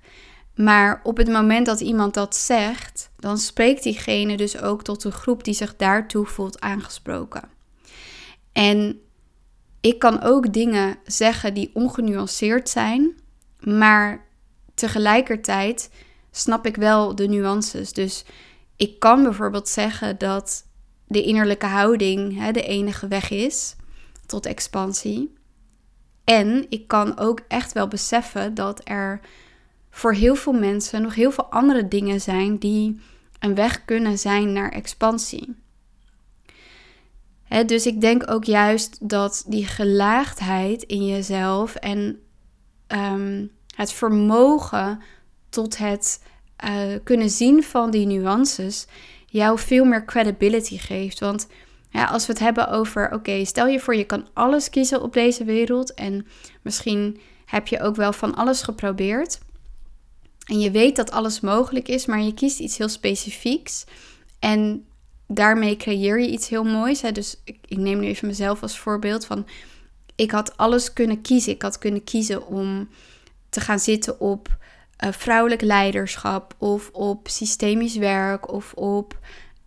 Maar 0.55 1.01
op 1.03 1.17
het 1.17 1.29
moment 1.29 1.67
dat 1.67 1.81
iemand 1.81 2.15
dat 2.15 2.37
zegt, 2.37 3.11
dan 3.17 3.39
spreekt 3.39 3.83
diegene 3.83 4.37
dus 4.37 4.61
ook 4.61 4.83
tot 4.83 5.05
een 5.05 5.13
groep 5.13 5.45
die 5.45 5.55
zich 5.55 5.77
daartoe 5.77 6.27
voelt 6.27 6.61
aangesproken. 6.61 7.43
En 8.53 9.01
ik 9.85 9.99
kan 9.99 10.23
ook 10.23 10.53
dingen 10.53 10.97
zeggen 11.07 11.55
die 11.55 11.71
ongenuanceerd 11.75 12.69
zijn, 12.69 13.14
maar 13.61 14.26
tegelijkertijd 14.75 15.91
snap 16.31 16.67
ik 16.67 16.76
wel 16.76 17.14
de 17.14 17.29
nuances. 17.29 17.93
Dus 17.93 18.25
ik 18.76 18.99
kan 18.99 19.23
bijvoorbeeld 19.23 19.69
zeggen 19.69 20.19
dat 20.19 20.67
de 21.07 21.23
innerlijke 21.23 21.67
houding 21.67 22.38
hè, 22.38 22.53
de 22.53 22.62
enige 22.62 23.09
weg 23.09 23.31
is 23.31 23.76
tot 24.26 24.47
expansie. 24.47 25.35
En 26.25 26.67
ik 26.69 26.88
kan 26.88 27.19
ook 27.19 27.41
echt 27.49 27.73
wel 27.73 27.88
beseffen 27.88 28.55
dat 28.55 28.81
er 28.85 29.21
voor 29.91 30.12
heel 30.12 30.35
veel 30.35 30.53
mensen 30.53 31.03
nog 31.03 31.14
heel 31.14 31.33
veel 31.33 31.50
andere 31.50 31.88
dingen 31.88 32.21
zijn 32.21 32.59
die 32.59 33.00
een 33.38 33.55
weg 33.55 33.85
kunnen 33.85 34.19
zijn 34.19 34.53
naar 34.53 34.71
expansie. 34.71 35.63
Dus 37.62 37.87
ik 37.87 38.00
denk 38.00 38.30
ook 38.30 38.44
juist 38.44 39.08
dat 39.08 39.44
die 39.46 39.66
gelaagdheid 39.66 40.82
in 40.82 41.06
jezelf 41.06 41.75
en 41.75 42.20
ehm, 42.87 43.46
het 43.75 43.92
vermogen 43.92 45.00
tot 45.49 45.78
het 45.78 46.23
uh, 46.64 46.94
kunnen 47.04 47.30
zien 47.30 47.62
van 47.62 47.90
die 47.90 48.06
nuances 48.06 48.87
jou 49.26 49.58
veel 49.58 49.84
meer 49.84 50.04
credibility 50.04 50.78
geeft. 50.78 51.20
Want 51.20 51.46
ja, 51.90 52.04
als 52.04 52.26
we 52.26 52.32
het 52.32 52.42
hebben 52.42 52.68
over, 52.68 53.12
oké, 53.12 53.44
stel 53.44 53.66
je 53.66 53.80
voor 53.80 53.96
je 53.96 54.04
kan 54.04 54.26
alles 54.32 54.70
kiezen 54.70 55.02
op 55.02 55.12
deze 55.12 55.44
wereld 55.44 55.94
en 55.94 56.26
misschien 56.62 57.20
heb 57.44 57.66
je 57.66 57.80
ook 57.80 57.96
wel 57.96 58.12
van 58.12 58.34
alles 58.34 58.62
geprobeerd. 58.62 59.38
En 60.44 60.61
je 60.61 60.70
weet 60.70 60.96
dat 60.96 61.11
alles 61.11 61.40
mogelijk 61.40 61.88
is, 61.88 62.06
maar 62.06 62.23
je 62.23 62.34
kiest 62.34 62.58
iets 62.58 62.78
heel 62.78 62.88
specifieks. 62.88 63.84
En 64.38 64.87
daarmee 65.26 65.76
creëer 65.76 66.21
je 66.21 66.31
iets 66.31 66.49
heel 66.49 66.64
moois. 66.64 67.02
Hè? 67.02 67.12
Dus 67.12 67.40
ik, 67.45 67.59
neem 67.69 68.00
nu 68.00 68.07
even 68.07 68.28
mezelf 68.28 68.62
als 68.62 68.78
voorbeeld 68.78 69.26
van, 69.26 69.47
ik 70.14 70.31
had 70.31 70.57
alles 70.57 70.93
kunnen 70.93 71.21
kiezen. 71.21 71.52
Ik 71.52 71.62
had 71.62 71.78
kunnen 71.78 72.04
kiezen 72.04 72.47
om 72.47 72.88
te 73.49 73.61
gaan 73.61 73.78
zitten 73.78 74.21
op 74.21 74.57
uh, 75.04 75.12
vrouwelijk 75.12 75.61
leiderschap 75.61 76.54
of 76.59 76.90
op 76.93 77.28
systemisch 77.28 77.97
werk 77.97 78.52
of 78.52 78.73
op 78.73 79.19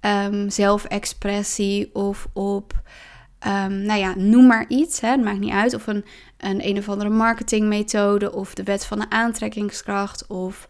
um, 0.01 0.49
zelfexpressie 0.49 1.95
of 1.95 2.27
op, 2.33 2.81
um, 3.47 3.81
nou 3.81 3.99
ja, 3.99 4.13
noem 4.15 4.47
maar 4.47 4.65
iets. 4.67 4.99
Hè, 4.99 5.09
het 5.09 5.23
maakt 5.23 5.39
niet 5.39 5.53
uit. 5.53 5.73
Of 5.73 5.87
een, 5.87 6.05
een 6.37 6.67
een 6.67 6.77
of 6.77 6.89
andere 6.89 7.09
marketingmethode 7.09 8.33
of 8.33 8.53
de 8.53 8.63
wet 8.63 8.85
van 8.85 8.99
de 8.99 9.09
aantrekkingskracht 9.09 10.27
of... 10.27 10.67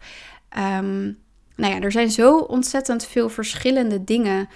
Um, 0.58 1.18
nou 1.58 1.74
ja, 1.74 1.80
er 1.80 1.92
zijn 1.92 2.10
zo 2.10 2.38
ontzettend 2.38 3.06
veel 3.06 3.28
verschillende 3.28 4.04
dingen 4.04 4.48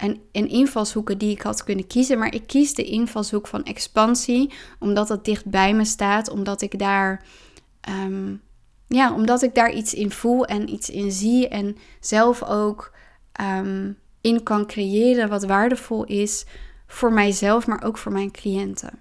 en, 0.00 0.20
en 0.32 0.48
invalshoeken 0.48 1.18
die 1.18 1.30
ik 1.30 1.42
had 1.42 1.64
kunnen 1.64 1.86
kiezen. 1.86 2.18
Maar 2.18 2.34
ik 2.34 2.46
kies 2.46 2.74
de 2.74 2.84
invalshoek 2.84 3.46
van 3.46 3.64
expansie, 3.64 4.52
omdat 4.78 5.08
het 5.08 5.24
dicht 5.24 5.46
bij 5.46 5.74
me 5.74 5.84
staat, 5.84 6.30
omdat 6.30 6.62
ik 6.62 6.78
daar 6.78 7.24
um, 7.88 8.40
ja, 8.86 9.14
omdat 9.14 9.42
ik 9.42 9.54
daar 9.54 9.72
iets 9.72 9.94
in 9.94 10.10
voel 10.10 10.46
en 10.46 10.72
iets 10.72 10.90
in 10.90 11.12
zie 11.12 11.48
en 11.48 11.76
zelf 12.00 12.42
ook 12.42 12.92
um, 13.40 13.98
in 14.20 14.42
kan 14.42 14.66
creëren 14.66 15.28
wat 15.28 15.44
waardevol 15.44 16.04
is 16.04 16.44
voor 16.86 17.12
mijzelf, 17.12 17.66
maar 17.66 17.84
ook 17.84 17.98
voor 17.98 18.12
mijn 18.12 18.30
cliënten. 18.30 18.98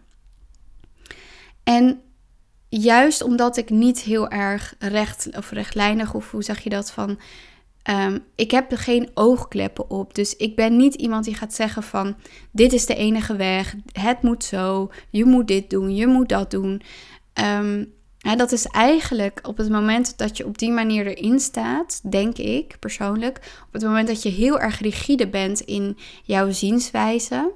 En 1.64 2.02
juist 2.70 3.24
omdat 3.24 3.58
ik 3.58 3.70
niet 3.70 4.00
heel 4.00 4.30
erg 4.30 4.76
recht 4.80 5.30
of 5.38 5.52
rechtlijnig, 5.52 6.14
of 6.14 6.32
hoe 6.32 6.44
zeg 6.44 6.60
je 6.60 6.70
dat 6.70 6.92
van. 6.92 7.20
Um, 7.90 8.26
ik 8.36 8.52
heb 8.52 8.72
geen 8.74 9.10
oogkleppen 9.14 9.90
op. 9.90 10.16
Dus 10.16 10.36
ik 10.36 10.56
ben 10.56 10.78
niet 10.78 10.96
iemand 10.96 11.26
die 11.26 11.36
gaat 11.36 11.54
zeggen 11.54 11.84
van 11.84 12.16
dit 12.52 12.74
is 12.74 12.86
de 12.86 12.96
enige 12.96 13.36
weg. 13.36 13.76
Het 13.92 14.22
moet 14.22 14.44
zo. 14.44 14.92
Je 15.10 15.26
moet 15.26 15.48
dit 15.48 15.70
doen. 15.70 15.96
Je 15.96 16.08
moet 16.08 16.30
dat 16.30 16.52
doen. 16.52 16.82
Um, 17.44 17.94
dat 18.36 18.52
is 18.52 18.66
eigenlijk 18.66 19.40
op 19.44 19.58
het 19.58 19.70
moment 19.70 20.18
dat 20.18 20.38
je 20.38 20.46
op 20.46 20.58
die 20.58 20.72
manier 20.72 21.08
erin 21.08 21.40
staat, 21.40 22.12
denk 22.12 22.38
ik 22.38 22.76
persoonlijk, 22.80 23.38
op 23.68 23.74
het 23.74 23.84
moment 23.84 24.08
dat 24.08 24.24
je 24.24 24.30
heel 24.30 24.60
erg 24.60 24.80
rigide 24.80 25.28
bent 25.28 25.60
in 25.60 25.98
jouw 26.24 26.52
zienswijze, 26.52 27.52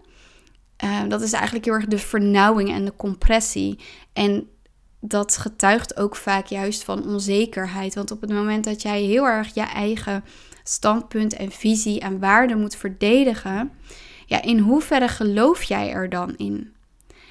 uh, 0.84 1.01
dat 1.08 1.22
is 1.22 1.34
eigenlijk 1.34 1.65
heel 1.65 1.74
erg 1.74 1.86
de 1.86 1.98
vernauwing 1.98 2.70
en 2.70 2.86
de 2.86 2.96
compressie. 2.96 3.80
En 4.13 4.48
dat 5.06 5.38
getuigt 5.38 5.98
ook 5.98 6.16
vaak 6.16 6.46
juist 6.46 6.84
van 6.84 7.08
onzekerheid. 7.08 7.96
Want 7.96 8.12
op 8.12 8.22
het 8.22 8.30
moment 8.30 8.64
dat 8.64 8.82
jij 8.82 9.02
heel 9.02 9.26
erg 9.26 9.54
je 9.54 9.62
eigen 9.62 10.24
standpunt 10.64 11.34
en 11.34 11.52
visie 11.52 12.00
en 12.00 12.20
waarde 12.20 12.56
moet 12.56 12.76
verdedigen, 12.76 13.72
ja, 14.26 14.42
in 14.42 14.60
hoeverre 14.60 15.08
geloof 15.08 15.64
jij 15.64 15.92
er 15.92 16.10
dan 16.10 16.36
in? 16.38 16.74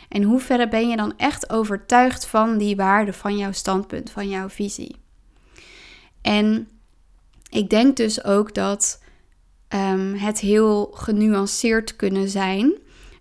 En 0.09 0.23
hoe 0.23 0.41
ver 0.41 0.69
ben 0.69 0.89
je 0.89 0.97
dan 0.97 1.13
echt 1.17 1.51
overtuigd 1.51 2.27
van 2.27 2.59
die 2.59 2.77
waarde, 2.77 3.13
van 3.13 3.37
jouw 3.37 3.53
standpunt, 3.53 4.11
van 4.11 4.29
jouw 4.29 4.49
visie? 4.49 4.97
En 6.23 6.69
ik 7.51 7.71
denk 7.71 7.97
dus 7.97 8.25
ook 8.25 8.55
dat 8.55 9.03
um, 9.69 10.15
het 10.15 10.41
heel 10.41 10.91
genuanceerd 10.95 11.97
kunnen 11.97 12.29
zijn. 12.29 12.73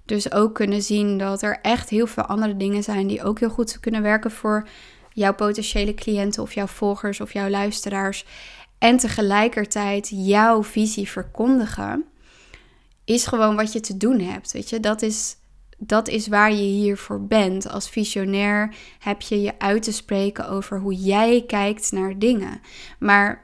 Dus 0.05 0.31
ook 0.31 0.55
kunnen 0.55 0.81
zien 0.81 1.17
dat 1.17 1.41
er 1.41 1.59
echt 1.61 1.89
heel 1.89 2.07
veel 2.07 2.23
andere 2.23 2.57
dingen 2.57 2.83
zijn 2.83 3.07
die 3.07 3.23
ook 3.23 3.39
heel 3.39 3.49
goed 3.49 3.79
kunnen 3.79 4.01
werken 4.01 4.31
voor 4.31 4.67
jouw 5.13 5.33
potentiële 5.33 5.93
cliënten 5.93 6.43
of 6.43 6.53
jouw 6.53 6.67
volgers 6.67 7.21
of 7.21 7.33
jouw 7.33 7.49
luisteraars. 7.49 8.25
En 8.77 8.97
tegelijkertijd 8.97 10.11
jouw 10.13 10.63
visie 10.63 11.09
verkondigen, 11.09 12.05
is 13.05 13.25
gewoon 13.25 13.55
wat 13.55 13.73
je 13.73 13.79
te 13.79 13.97
doen 13.97 14.19
hebt. 14.19 14.51
Weet 14.51 14.69
je, 14.69 14.79
dat 14.79 15.01
is 15.01 15.35
dat 15.83 16.07
is 16.07 16.27
waar 16.27 16.51
je 16.51 16.61
hiervoor 16.61 17.25
bent. 17.25 17.69
Als 17.69 17.89
visionair 17.89 18.75
heb 18.99 19.21
je 19.21 19.41
je 19.41 19.59
uit 19.59 19.83
te 19.83 19.91
spreken 19.91 20.49
over 20.49 20.79
hoe 20.79 20.95
jij 20.95 21.43
kijkt 21.47 21.91
naar 21.91 22.19
dingen. 22.19 22.61
Maar 22.99 23.43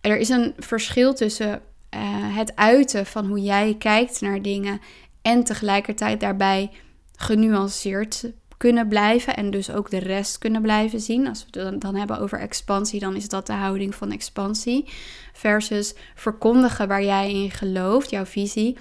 er 0.00 0.16
is 0.16 0.28
een 0.28 0.54
verschil 0.58 1.14
tussen 1.14 1.62
eh, 1.88 2.00
het 2.36 2.56
uiten 2.56 3.06
van 3.06 3.26
hoe 3.26 3.40
jij 3.42 3.76
kijkt 3.78 4.20
naar 4.20 4.42
dingen 4.42 4.80
en 5.22 5.44
tegelijkertijd 5.44 6.20
daarbij 6.20 6.70
genuanceerd 7.16 8.32
kunnen 8.56 8.88
blijven 8.88 9.36
en 9.36 9.50
dus 9.50 9.70
ook 9.70 9.90
de 9.90 9.98
rest 9.98 10.38
kunnen 10.38 10.62
blijven 10.62 11.00
zien. 11.00 11.28
Als 11.28 11.46
we 11.50 11.60
het 11.60 11.80
dan 11.80 11.94
hebben 11.94 12.18
over 12.18 12.38
expansie, 12.38 13.00
dan 13.00 13.16
is 13.16 13.28
dat 13.28 13.46
de 13.46 13.52
houding 13.52 13.94
van 13.94 14.12
expansie. 14.12 14.88
Versus 15.32 15.94
verkondigen 16.14 16.88
waar 16.88 17.04
jij 17.04 17.32
in 17.32 17.50
gelooft, 17.50 18.10
jouw 18.10 18.24
visie. 18.24 18.76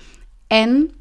En 0.47 0.91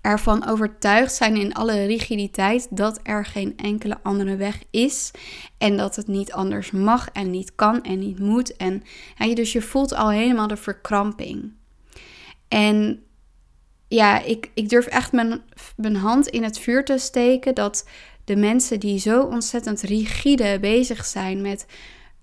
ervan 0.00 0.46
overtuigd 0.46 1.14
zijn 1.14 1.36
in 1.36 1.54
alle 1.54 1.86
rigiditeit 1.86 2.66
dat 2.70 3.00
er 3.02 3.24
geen 3.24 3.56
enkele 3.56 3.98
andere 4.02 4.36
weg 4.36 4.62
is 4.70 5.10
en 5.58 5.76
dat 5.76 5.96
het 5.96 6.06
niet 6.06 6.32
anders 6.32 6.70
mag 6.70 7.08
en 7.12 7.30
niet 7.30 7.54
kan 7.54 7.82
en 7.82 7.98
niet 7.98 8.18
moet. 8.18 8.56
En 8.56 8.82
ja, 9.18 9.34
dus 9.34 9.52
je 9.52 9.62
voelt 9.62 9.94
al 9.94 10.10
helemaal 10.10 10.48
de 10.48 10.56
verkramping. 10.56 11.52
En 12.48 13.02
ja, 13.88 14.22
ik, 14.22 14.50
ik 14.54 14.68
durf 14.68 14.86
echt 14.86 15.12
mijn, 15.12 15.42
mijn 15.76 15.96
hand 15.96 16.26
in 16.26 16.42
het 16.42 16.58
vuur 16.58 16.84
te 16.84 16.98
steken 16.98 17.54
dat 17.54 17.88
de 18.24 18.36
mensen 18.36 18.80
die 18.80 18.98
zo 18.98 19.22
ontzettend 19.22 19.80
rigide 19.80 20.58
bezig 20.60 21.04
zijn 21.04 21.40
met 21.40 21.66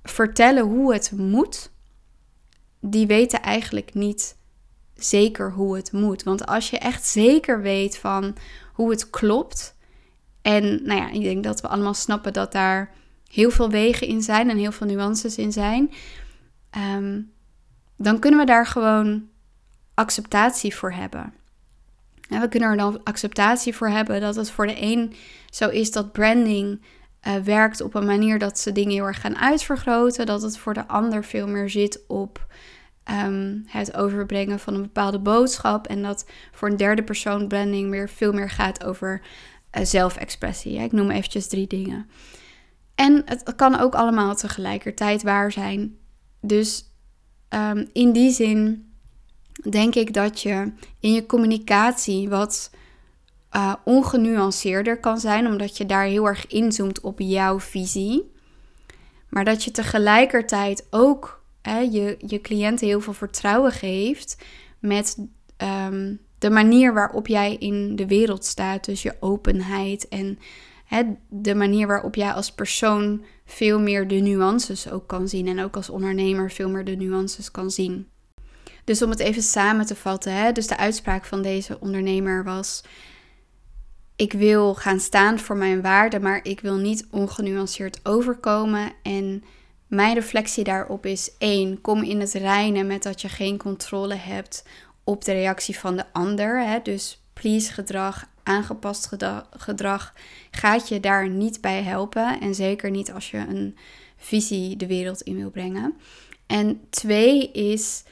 vertellen 0.03 0.63
hoe 0.63 0.94
het 0.94 1.12
moet, 1.15 1.72
die 2.80 3.08
weten 3.08 3.41
eigenlijk 3.41 3.94
niet 3.94 4.36
zeker 4.96 5.51
hoe 5.51 5.75
het 5.75 5.91
moet. 5.91 6.24
Want 6.24 6.46
als 6.46 6.70
je 6.70 6.77
echt 6.77 7.06
zeker 7.06 7.62
weet 7.62 7.98
van 7.98 8.36
hoe 8.74 8.89
het 8.89 9.10
klopt. 9.10 9.75
En 10.41 10.84
nou 10.84 11.00
ja, 11.00 11.12
ik 11.12 11.22
denk 11.22 11.44
dat 11.44 11.62
we 11.62 11.68
allemaal 11.68 11.94
snappen 11.94 12.34
dat 12.34 12.51
daar 12.51 12.94
heel 13.27 13.51
veel 13.51 13.70
wegen 13.70 14.08
in 14.08 14.22
zijn 14.22 14.50
en 14.50 14.58
heel 14.58 14.72
veel 14.72 14.88
nuances 14.88 15.38
in 15.38 15.51
zijn. 15.51 15.91
Ehm, 16.70 17.22
dan 17.98 18.20
kunnen 18.20 18.39
we 18.39 18.46
daar 18.46 18.65
gewoon 18.65 19.30
acceptatie 19.94 20.75
voor 20.75 20.91
hebben. 20.91 21.34
We 22.39 22.47
kunnen 22.50 22.69
er 22.69 22.77
dan 22.77 23.03
acceptatie 23.03 23.75
voor 23.75 23.89
hebben 23.89 24.21
dat 24.21 24.35
het 24.35 24.51
voor 24.51 24.67
de 24.67 24.81
een 24.81 25.13
zo 25.50 25.69
is 25.69 25.91
dat 25.91 26.11
branding 26.11 26.81
uh, 27.27 27.35
werkt 27.35 27.81
op 27.81 27.93
een 27.93 28.05
manier 28.05 28.39
dat 28.39 28.59
ze 28.59 28.71
dingen 28.71 28.91
heel 28.91 29.05
erg 29.05 29.21
gaan 29.21 29.38
uitvergroten. 29.38 30.25
Dat 30.25 30.41
het 30.41 30.57
voor 30.57 30.73
de 30.73 30.88
ander 30.88 31.23
veel 31.23 31.47
meer 31.47 31.69
zit 31.69 32.03
op 32.07 32.47
Ehm, 33.03 33.59
het 33.65 33.95
overbrengen 33.95 34.59
van 34.59 34.73
een 34.73 34.81
bepaalde 34.81 35.19
boodschap. 35.19 35.88
En 35.88 36.01
dat 36.01 36.25
voor 36.51 36.69
een 36.69 36.77
derde 36.77 37.03
persoon 37.03 37.47
branding 37.47 37.89
meer, 37.89 38.09
veel 38.09 38.33
meer 38.33 38.50
gaat 38.50 38.83
over 38.83 39.21
uh, 39.77 39.83
zelfexpressie. 39.83 40.79
Ik 40.79 40.91
noem 40.91 41.09
eventjes 41.09 41.47
drie 41.47 41.67
dingen. 41.67 42.09
En 42.95 43.21
het 43.25 43.55
kan 43.55 43.79
ook 43.79 43.95
allemaal 43.95 44.35
tegelijkertijd 44.35 45.23
waar 45.23 45.51
zijn. 45.51 45.97
Dus 46.41 46.83
ehm, 47.50 47.85
in 47.93 48.11
die 48.11 48.31
zin 48.31 48.90
denk 49.70 49.96
ik 49.96 50.13
dat 50.13 50.41
je 50.41 50.72
in 51.00 51.13
je 51.13 51.25
communicatie 51.25 52.30
wat 52.30 52.72
uh, 53.56 53.74
ongenuanceerder 53.84 55.00
kan 55.00 55.20
zijn, 55.20 55.48
omdat 55.48 55.77
je 55.77 55.86
daar 55.86 56.06
heel 56.06 56.27
erg 56.27 56.48
inzoomt 56.48 57.01
op 57.01 57.20
jouw 57.20 57.60
visie. 57.60 58.32
Maar 59.30 59.46
dat 59.46 59.63
je 59.63 59.72
tegelijkertijd 59.72 60.88
ook 60.89 61.44
hè, 61.62 61.80
je, 61.80 62.18
je 62.27 62.41
cliënten 62.41 62.88
heel 62.88 63.01
veel 63.01 63.13
vertrouwen 63.13 63.72
geeft 63.72 64.38
met 64.80 65.18
um, 65.58 66.20
de 66.38 66.50
manier 66.50 66.94
waarop 66.94 67.27
jij 67.27 67.56
in 67.56 67.96
de 67.96 68.08
wereld 68.08 68.46
staat. 68.46 68.86
Dus 68.86 69.01
je 69.01 69.15
openheid 69.20 70.08
en 70.08 70.39
hè, 70.86 71.03
de 71.30 71.56
manier 71.56 71.88
waarop 71.88 72.15
jij 72.15 72.32
als 72.32 72.51
persoon 72.51 73.24
veel 73.46 73.80
meer 73.80 74.08
de 74.08 74.15
nuances 74.15 74.91
ook 74.91 75.08
kan 75.08 75.27
zien. 75.27 75.48
En 75.48 75.63
ook 75.63 75.75
als 75.75 75.89
ondernemer 75.89 76.51
veel 76.51 76.70
meer 76.70 76.86
de 76.86 76.96
nuances 76.96 77.51
kan 77.51 77.72
zien. 77.72 78.08
Dus 78.83 79.01
om 79.01 79.09
het 79.09 79.19
even 79.19 79.41
samen 79.41 79.85
te 79.85 79.95
vatten, 79.95 80.33
hè, 80.33 80.51
dus 80.51 80.67
de 80.67 80.77
uitspraak 80.77 81.25
van 81.25 81.41
deze 81.41 81.77
ondernemer 81.79 82.43
was: 82.43 82.83
Ik 84.15 84.33
wil 84.33 84.75
gaan 84.75 85.00
staan 85.00 85.39
voor 85.39 85.57
mijn 85.57 85.81
waarden, 85.81 86.21
maar 86.21 86.39
ik 86.43 86.59
wil 86.59 86.75
niet 86.75 87.07
ongenuanceerd 87.11 88.00
overkomen. 88.03 88.91
En 89.03 89.43
mijn 89.88 90.13
reflectie 90.13 90.63
daarop 90.63 91.05
is: 91.05 91.31
één, 91.38 91.81
kom 91.81 92.03
in 92.03 92.19
het 92.19 92.33
reinen 92.33 92.88
met 92.88 93.03
dat 93.03 93.21
je 93.21 93.29
geen 93.29 93.57
controle 93.57 94.15
hebt 94.15 94.63
op 95.03 95.25
de 95.25 95.31
reactie 95.31 95.79
van 95.79 95.95
de 95.95 96.05
ander. 96.11 96.65
Hè? 96.65 96.79
Dus 96.83 97.21
please 97.33 97.73
gedrag, 97.73 98.27
aangepast 98.43 99.09
gedrag 99.57 100.13
gaat 100.51 100.88
je 100.88 101.00
daar 101.00 101.29
niet 101.29 101.61
bij 101.61 101.83
helpen. 101.83 102.39
En 102.39 102.55
zeker 102.55 102.91
niet 102.91 103.11
als 103.11 103.31
je 103.31 103.38
een 103.38 103.77
visie 104.17 104.77
de 104.77 104.88
wereld 104.88 105.21
in 105.21 105.35
wil 105.35 105.50
brengen. 105.50 105.93
En 106.47 106.81
twee 106.89 107.51
is, 107.51 108.03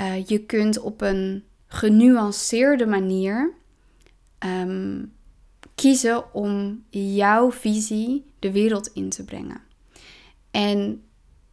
uh, 0.00 0.26
je 0.26 0.38
kunt 0.38 0.78
op 0.78 1.00
een 1.00 1.44
genuanceerde 1.66 2.86
manier 2.86 3.52
um, 4.46 5.12
kiezen 5.74 6.34
om 6.34 6.84
jouw 6.90 7.52
visie 7.52 8.24
de 8.38 8.52
wereld 8.52 8.86
in 8.86 9.08
te 9.08 9.24
brengen. 9.24 9.60
En 10.50 11.02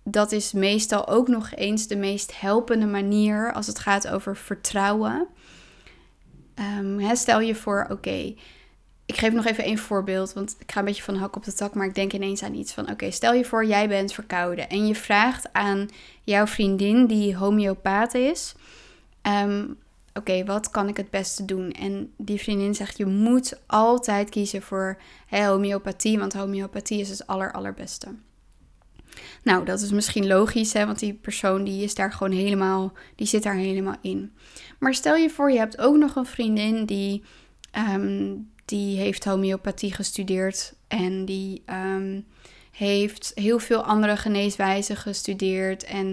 dat 0.03 0.31
is 0.31 0.51
meestal 0.51 1.07
ook 1.07 1.27
nog 1.27 1.51
eens 1.51 1.88
de 1.88 1.95
meest 1.95 2.39
helpende 2.39 2.86
manier 2.86 3.53
als 3.53 3.67
het 3.67 3.79
gaat 3.79 4.07
over 4.07 4.38
vertrouwen. 4.38 5.27
Um, 6.79 7.15
stel 7.15 7.39
je 7.39 7.55
voor, 7.55 7.88
oké, 7.89 8.33
ik 9.12 9.18
geef 9.18 9.34
nog 9.34 9.46
even 9.46 9.68
een 9.68 9.77
voorbeeld, 9.77 10.34
want 10.34 10.56
ik 10.60 10.72
ga 10.72 10.80
een 10.80 10.86
beetje 10.86 11.03
van 11.03 11.15
hak 11.15 11.36
op 11.36 11.44
de 11.44 11.53
tak, 11.53 11.74
maar 11.74 11.88
ik 11.88 11.96
denk 11.96 12.13
ineens 12.13 12.44
aan 12.44 12.53
iets 12.53 12.74
van, 12.74 12.89
oké, 12.89 13.12
stel 13.12 13.34
je 13.34 13.46
voor, 13.46 13.65
jij 13.65 13.88
bent 13.88 14.13
verkouden 14.13 14.70
en 14.70 14.88
je 14.88 14.96
vraagt 14.96 15.53
aan 15.53 15.89
jouw 16.24 16.48
vriendin 16.48 17.06
die 17.06 17.36
homeopaat 17.36 18.13
is, 18.13 18.56
ehm, 19.22 19.68
oké, 20.13 20.46
wat 20.46 20.70
kan 20.70 20.88
ik 20.88 20.98
het 20.98 21.10
beste 21.10 21.46
doen? 21.46 21.72
En 21.72 22.13
die 22.18 22.39
vriendin 22.39 22.75
zegt, 22.75 22.98
je 22.98 23.06
moet 23.06 23.62
altijd 23.68 24.30
kiezen 24.30 24.62
voor 24.62 24.98
homeopathie, 25.30 26.20
want 26.20 26.34
homeopathie 26.34 27.00
is 27.00 27.10
het 27.10 27.27
aller, 27.27 27.51
allerbeste. 27.51 28.08
Nou, 29.44 29.65
dat 29.65 29.82
is 29.82 29.91
misschien 29.91 30.27
logisch, 30.27 30.74
hè, 30.74 30.86
want 30.86 31.00
die 31.00 31.13
persoon 31.13 31.63
die 31.63 31.84
is 31.84 31.96
daar 31.96 32.13
gewoon 32.13 32.34
helemaal, 32.34 32.94
die 33.15 33.27
zit 33.27 33.44
daar 33.44 33.56
helemaal 33.56 33.98
in. 34.01 34.34
Maar 34.80 34.94
stel 34.94 35.15
je 35.15 35.30
voor, 35.30 35.51
je 35.51 35.58
hebt 35.58 35.77
ook 35.77 35.98
nog 35.98 36.15
een 36.15 36.25
vriendin 36.25 36.86
die, 36.86 37.24
um, 37.94 38.50
die 38.72 38.98
heeft 38.98 39.25
homeopathie 39.25 39.94
gestudeerd 39.94 40.74
en 40.88 41.25
die 41.25 41.63
um, 41.66 42.25
heeft 42.72 43.32
heel 43.36 43.60
veel 43.60 43.84
andere 43.84 44.18
geneeswijzen 44.18 44.98
gestudeerd 44.98 45.84
en 45.84 46.08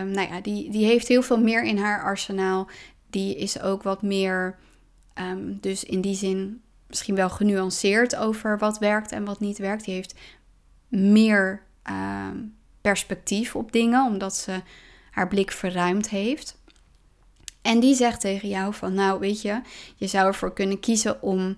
um, 0.00 0.10
nou 0.10 0.28
ja, 0.28 0.40
die, 0.40 0.70
die 0.70 0.84
heeft 0.84 1.08
heel 1.08 1.22
veel 1.22 1.40
meer 1.40 1.64
in 1.64 1.78
haar 1.78 2.02
arsenaal. 2.02 2.68
Die 3.10 3.36
is 3.36 3.60
ook 3.60 3.82
wat 3.82 4.02
meer, 4.02 4.58
dus 5.60 5.84
in 5.84 6.00
die 6.00 6.14
zin 6.14 6.62
misschien 6.86 7.14
wel 7.14 7.30
genuanceerd 7.30 8.16
over 8.16 8.58
wat 8.58 8.78
werkt 8.78 9.12
en 9.12 9.24
wat 9.24 9.40
niet 9.40 9.58
werkt. 9.58 9.84
Die 9.84 9.94
heeft 9.94 10.14
meer 10.88 11.62
Ehm, 11.84 12.36
perspectief 12.80 13.56
op 13.56 13.72
dingen, 13.72 14.06
omdat 14.06 14.34
ze 14.34 14.62
haar 15.10 15.28
blik 15.28 15.50
verruimd 15.50 16.08
heeft. 16.08 16.58
En 17.64 17.80
die 17.80 17.94
zegt 17.94 18.20
tegen 18.20 18.48
jou 18.48 18.74
van, 18.74 18.94
nou 18.94 19.20
weet 19.20 19.42
je, 19.42 19.60
je 19.96 20.06
zou 20.06 20.26
ervoor 20.26 20.52
kunnen 20.52 20.80
kiezen 20.80 21.22
om 21.22 21.56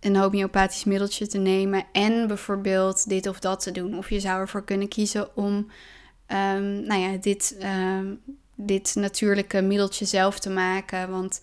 een 0.00 0.16
homeopathisch 0.16 0.84
middeltje 0.84 1.26
te 1.26 1.38
nemen 1.38 1.84
en 1.92 2.26
bijvoorbeeld 2.26 3.08
dit 3.08 3.26
of 3.26 3.38
dat 3.38 3.62
te 3.62 3.72
doen. 3.72 3.98
Of 3.98 4.10
je 4.10 4.20
zou 4.20 4.40
ervoor 4.40 4.64
kunnen 4.64 4.88
kiezen 4.88 5.36
om, 5.36 5.54
um, 5.56 6.82
nou 6.86 7.00
ja, 7.00 7.16
dit, 7.16 7.56
um, 7.62 8.20
dit 8.54 8.94
natuurlijke 8.94 9.62
middeltje 9.62 10.04
zelf 10.04 10.38
te 10.38 10.50
maken, 10.50 11.10
want 11.10 11.40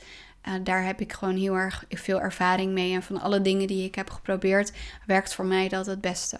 uh, 0.47 0.53
daar 0.63 0.85
heb 0.85 1.01
ik 1.01 1.13
gewoon 1.13 1.35
heel 1.35 1.55
erg 1.55 1.85
veel 1.89 2.21
ervaring 2.21 2.73
mee. 2.73 2.93
En 2.93 3.03
van 3.03 3.21
alle 3.21 3.41
dingen 3.41 3.67
die 3.67 3.85
ik 3.85 3.95
heb 3.95 4.09
geprobeerd, 4.09 4.71
werkt 5.05 5.33
voor 5.33 5.45
mij 5.45 5.67
dat 5.67 5.85
het 5.85 6.01
beste. 6.01 6.37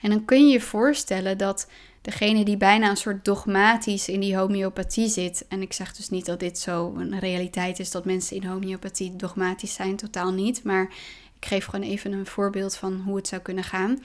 En 0.00 0.10
dan 0.10 0.24
kun 0.24 0.46
je 0.46 0.52
je 0.52 0.60
voorstellen 0.60 1.38
dat 1.38 1.68
degene 2.00 2.44
die 2.44 2.56
bijna 2.56 2.90
een 2.90 2.96
soort 2.96 3.24
dogmatisch 3.24 4.08
in 4.08 4.20
die 4.20 4.36
homeopathie 4.36 5.08
zit. 5.08 5.44
En 5.48 5.62
ik 5.62 5.72
zeg 5.72 5.96
dus 5.96 6.08
niet 6.08 6.26
dat 6.26 6.40
dit 6.40 6.58
zo 6.58 6.94
een 6.96 7.18
realiteit 7.18 7.78
is 7.78 7.90
dat 7.90 8.04
mensen 8.04 8.36
in 8.36 8.44
homeopathie 8.44 9.16
dogmatisch 9.16 9.74
zijn, 9.74 9.96
totaal 9.96 10.32
niet. 10.32 10.64
Maar 10.64 10.82
ik 11.40 11.46
geef 11.46 11.64
gewoon 11.64 11.86
even 11.86 12.12
een 12.12 12.26
voorbeeld 12.26 12.76
van 12.76 13.02
hoe 13.04 13.16
het 13.16 13.28
zou 13.28 13.42
kunnen 13.42 13.64
gaan. 13.64 14.02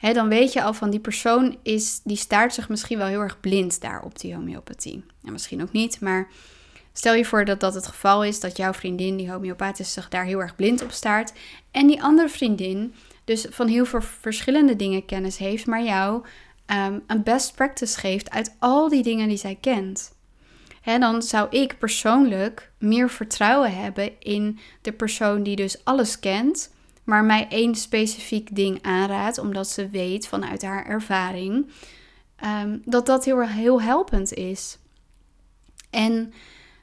dan 0.00 0.28
weet 0.28 0.52
je 0.52 0.62
al 0.62 0.74
van 0.74 0.90
die 0.90 1.00
persoon 1.00 1.56
is, 1.62 2.00
die 2.04 2.16
staart 2.16 2.54
zich 2.54 2.68
misschien 2.68 2.98
wel 2.98 3.06
heel 3.06 3.20
erg 3.20 3.40
blind 3.40 3.80
daar 3.80 4.02
op 4.02 4.18
die 4.18 4.34
homeopathie. 4.34 5.04
En 5.24 5.32
misschien 5.32 5.62
ook 5.62 5.72
niet, 5.72 6.00
maar 6.00 6.28
stel 6.92 7.14
je 7.14 7.24
voor 7.24 7.44
dat 7.44 7.60
dat 7.60 7.74
het 7.74 7.86
geval 7.86 8.24
is, 8.24 8.40
dat 8.40 8.56
jouw 8.56 8.72
vriendin, 8.72 9.16
die 9.16 9.30
homeopaat 9.30 9.78
is, 9.78 9.92
zich 9.92 10.08
daar 10.08 10.24
heel 10.24 10.40
erg 10.40 10.56
blind 10.56 10.82
op 10.82 10.90
staart. 10.90 11.32
En 11.70 11.86
die 11.86 12.02
andere 12.02 12.28
vriendin 12.28 12.94
dus 13.24 13.46
van 13.50 13.66
heel 13.68 13.84
veel 13.84 14.02
verschillende 14.02 14.76
dingen 14.76 15.04
kennis 15.04 15.36
heeft, 15.36 15.66
maar 15.66 15.82
jou 15.82 16.24
ehm, 16.72 16.98
een 17.06 17.22
best 17.22 17.54
practice 17.54 17.98
geeft 17.98 18.30
uit 18.30 18.56
al 18.58 18.88
die 18.88 19.02
dingen 19.02 19.28
die 19.28 19.36
zij 19.36 19.58
kent. 19.60 20.12
Hè, 20.80 20.98
dan 20.98 21.22
zou 21.22 21.48
ik 21.50 21.78
persoonlijk 21.78 22.72
meer 22.78 23.10
vertrouwen 23.10 23.74
hebben 23.74 24.20
in 24.20 24.58
de 24.80 24.92
persoon 24.92 25.42
die 25.42 25.56
dus 25.56 25.84
alles 25.84 26.18
kent, 26.18 26.70
maar 27.04 27.24
mij 27.24 27.46
één 27.48 27.74
specifiek 27.74 28.56
ding 28.56 28.78
aanraadt, 28.82 29.38
omdat 29.38 29.68
ze 29.68 29.88
weet 29.88 30.28
vanuit 30.28 30.62
haar 30.62 30.86
ervaring 30.86 31.70
ehm, 32.36 32.78
dat 32.84 33.06
dat 33.06 33.24
heel, 33.24 33.46
heel 33.46 33.82
helpend 33.82 34.32
is. 34.34 34.78
En 35.90 36.32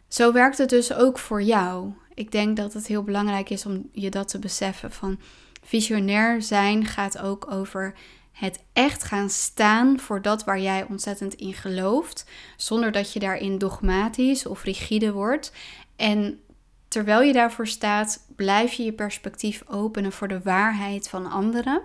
zo 0.08 0.32
werkt 0.32 0.58
het 0.58 0.69
dus 0.69 0.93
ook 0.93 1.19
voor 1.19 1.41
jou. 1.41 1.91
Ik 2.13 2.32
denk 2.32 2.58
dat 2.58 2.73
het 2.73 2.88
heel 2.88 3.04
belangrijk 3.04 3.49
is 3.49 3.65
om 3.65 3.89
je 3.91 4.10
dat 4.10 4.28
te 4.28 4.39
beseffen 4.39 4.91
van 4.91 5.19
Visionair 5.63 6.41
zijn 6.41 6.86
gaat 6.86 7.19
ook 7.19 7.52
over 7.52 7.93
het 8.39 8.63
echt 8.73 9.04
gaan 9.04 9.30
staan 9.30 9.99
voor 9.99 10.21
dat 10.21 10.43
waar 10.43 10.60
jij 10.60 10.86
ontzettend 10.89 11.34
in 11.34 11.54
gelooft, 11.54 12.25
zonder 12.58 12.91
dat 12.91 13.13
je 13.13 13.19
daarin 13.19 13.58
dogmatisch 13.58 14.45
of 14.45 14.63
rigide 14.63 15.12
wordt. 15.12 15.52
En 15.95 16.39
terwijl 16.88 17.21
je 17.21 17.34
daarvoor 17.34 17.67
staat, 17.67 18.25
blijf 18.36 18.73
je 18.73 18.84
je 18.84 18.93
perspectief 18.93 19.63
openen 19.67 20.12
voor 20.12 20.28
de 20.28 20.41
waarheid 20.41 21.10
van 21.10 21.30
anderen. 21.32 21.82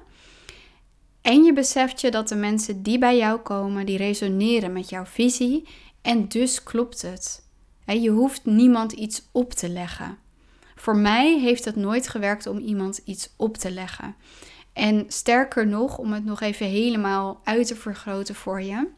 En 1.23 1.45
je 1.45 1.53
beseft 1.53 2.01
je 2.01 2.11
dat 2.11 2.29
de 2.29 2.37
mensen 2.37 2.83
die 2.83 2.99
bij 2.99 3.17
jou 3.17 3.40
komen, 3.40 3.87
die 3.87 3.97
resoneren 3.97 4.73
met 4.73 4.88
jouw 4.88 5.05
visie 5.05 5.69
en 6.03 6.29
dus 6.29 6.62
klopt 6.62 7.03
het. 7.03 7.43
Je 7.87 8.11
hoeft 8.11 8.45
niemand 8.45 8.93
iets 8.93 9.29
op 9.33 9.53
te 9.53 9.69
leggen. 9.69 10.19
Voor 10.77 10.97
mij 10.97 11.38
heeft 11.38 11.64
het 11.64 11.77
nooit 11.77 12.09
gewerkt 12.09 12.47
om 12.47 12.59
iemand 12.59 13.01
iets 13.05 13.31
op 13.37 13.57
te 13.57 13.71
leggen. 13.71 14.17
En 14.75 15.05
sterker 15.09 15.67
nog, 15.67 15.99
om 15.99 16.13
het 16.13 16.25
nog 16.25 16.41
even 16.41 16.67
helemaal 16.67 17.41
uit 17.45 17.67
te 17.67 17.77
vergroten 17.77 18.35
voor 18.35 18.63
je. 18.63 18.89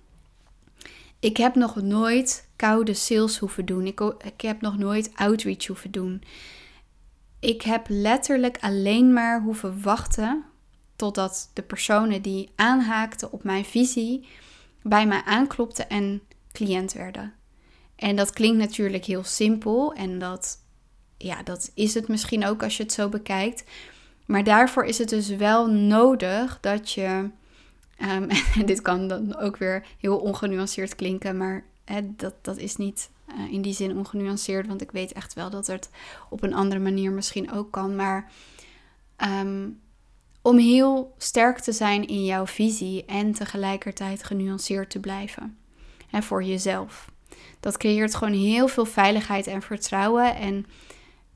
Ik 1.21 1.37
heb 1.37 1.55
nog 1.55 1.77
nooit 1.83 2.49
koude 2.57 2.95
sales 2.95 3.39
hoeven 3.39 3.65
doen. 3.67 3.87
Ik, 3.87 4.41
heb 4.41 4.61
nog 4.61 4.79
nooit 4.79 5.11
outreach 5.15 5.67
hoeven 5.67 5.91
doen. 5.91 6.23
Ik 7.41 7.63
heb 7.63 7.87
letterlijk 7.89 8.59
alleen 8.61 9.13
maar 9.13 9.43
hoeven 9.43 9.83
wachten 9.83 10.45
totdat 10.97 11.51
de 11.53 11.63
personen 11.63 12.23
die 12.23 12.51
aanhaakten 12.55 13.33
op 13.33 13.45
mijn 13.45 13.65
visie 13.65 14.29
bij 14.83 15.07
mij 15.07 15.23
aanklopten 15.25 15.89
en 15.89 16.23
cliënt 16.53 16.93
werden. 16.93 17.35
En 17.97 18.17
dat 18.17 18.33
klinkt 18.33 18.59
natuurlijk 18.59 19.05
heel 19.05 19.25
simpel 19.25 19.93
en 19.93 20.19
dat 20.19 20.59
ja, 21.19 21.43
dat 21.43 21.71
is 21.75 21.95
het 21.95 22.09
misschien 22.09 22.47
ook 22.47 22.63
als 22.63 22.77
je 22.77 22.83
het 22.83 22.93
zo 22.93 23.09
bekijkt. 23.09 23.65
Maar 24.27 24.45
daarvoor 24.45 24.85
is 24.85 24.99
het 24.99 25.09
dus 25.09 25.29
wel 25.29 25.67
nodig 25.71 26.59
dat 26.61 26.93
je. 26.93 27.31
Um, 28.03 28.29
en 28.59 28.67
dit 28.67 28.83
kan 28.83 29.09
dan 29.09 29.37
ook 29.37 29.57
weer 29.57 29.87
heel 30.01 30.19
ongenuanceerd 30.19 30.95
klinken, 30.95 31.37
maar 31.37 31.65
dat, 32.05 32.35
dat 32.43 32.57
is 32.57 32.77
niet 32.77 33.11
uh, 33.29 33.53
in 33.53 33.63
die 33.63 33.75
zin 33.75 33.97
ongenuanceerd, 33.97 34.67
want 34.67 34.83
ik 34.83 34.91
weet 34.91 35.13
echt 35.13 35.35
wel 35.35 35.51
dat 35.51 35.67
het 35.67 35.91
op 36.31 36.43
een 36.43 36.55
andere 36.55 36.81
manier 36.81 37.13
misschien 37.13 37.53
ook 37.53 37.71
kan. 37.71 37.97
Maar 37.97 38.31
um, 39.41 39.81
om 40.43 40.59
heel 40.59 41.15
sterk 41.19 41.59
te 41.59 41.73
zijn 41.73 42.07
in 42.07 42.25
jouw 42.25 42.47
visie 42.47 43.05
en 43.05 43.33
tegelijkertijd 43.33 44.25
genuanceerd 44.25 44.91
te 44.91 45.01
blijven. 45.01 45.59
En 46.11 46.23
voor 46.23 46.43
jezelf. 46.43 47.11
Dat 47.61 47.77
creëert 47.77 48.15
gewoon 48.15 48.35
heel 48.35 48.69
veel 48.69 48.85
veiligheid 48.85 49.47
en 49.47 49.63
vertrouwen. 49.63 50.37
En 50.37 50.67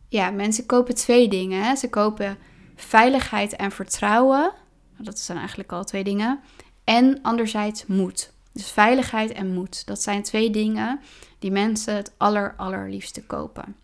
ja, 0.09 0.31
mensen 0.31 0.67
kopen 0.67 0.95
twee 0.95 1.29
dingen. 1.29 1.77
Ze 1.77 1.89
kopen 1.89 2.39
veiligheid 2.83 3.57
en 3.57 3.71
vertrouwen. 3.71 4.53
Dat 4.97 5.19
zijn 5.19 5.39
eigenlijk 5.39 5.73
al 5.73 5.85
twee 5.85 6.05
dingen. 6.05 6.41
En 6.85 7.19
anderzijds 7.23 7.87
moed. 7.87 8.33
Dus 8.53 8.71
veiligheid 8.71 9.33
en 9.33 9.53
moed. 9.53 9.87
Dat 9.87 10.03
zijn 10.03 10.23
twee 10.23 10.51
dingen 10.51 11.01
die 11.39 11.51
mensen 11.51 11.95
het 11.95 12.13
aller, 12.17 12.55
allerliefste 12.57 13.23
kopen. 13.23 13.77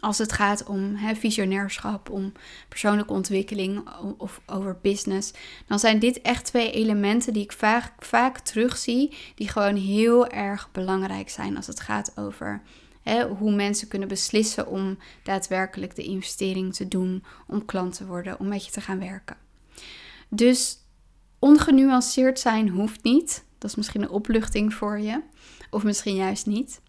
Als 0.00 0.18
het 0.18 0.32
gaat 0.32 0.64
om 0.64 0.94
hè, 0.94 1.14
visionairschap, 1.14 2.10
om 2.10 2.32
persoonlijke 2.68 3.12
ontwikkeling 3.12 3.88
of 4.16 4.40
over 4.46 4.76
business, 4.82 5.32
dan 5.66 5.78
zijn 5.78 5.98
dit 5.98 6.20
echt 6.20 6.44
twee 6.44 6.72
elementen 6.72 7.32
die 7.32 7.42
ik 7.42 7.52
vaak, 7.52 7.92
vaak 7.98 8.38
terugzie, 8.38 9.16
die 9.34 9.48
gewoon 9.48 9.76
heel 9.76 10.26
erg 10.26 10.68
belangrijk 10.72 11.30
zijn 11.30 11.56
als 11.56 11.66
het 11.66 11.80
gaat 11.80 12.12
over 12.16 12.62
hoe 13.38 13.54
mensen 13.54 13.88
kunnen 13.88 14.08
beslissen 14.08 14.66
om 14.66 14.98
daadwerkelijk 15.22 15.96
de 15.96 16.02
investering 16.02 16.74
te 16.74 16.88
doen, 16.88 17.24
om 17.46 17.64
klant 17.64 17.94
te 17.94 18.06
worden, 18.06 18.40
om 18.40 18.48
met 18.48 18.64
je 18.64 18.70
te 18.70 18.80
gaan 18.80 18.98
werken. 18.98 19.36
Dus 20.28 20.78
ongenuanceerd 21.38 22.38
zijn 22.38 22.68
hoeft 22.68 23.02
niet. 23.02 23.44
Dat 23.58 23.70
is 23.70 23.76
misschien 23.76 24.02
een 24.02 24.10
opluchting 24.10 24.74
voor 24.74 24.98
je, 24.98 25.22
of 25.70 25.84
misschien 25.84 26.14
juist 26.14 26.46
niet. 26.46 26.80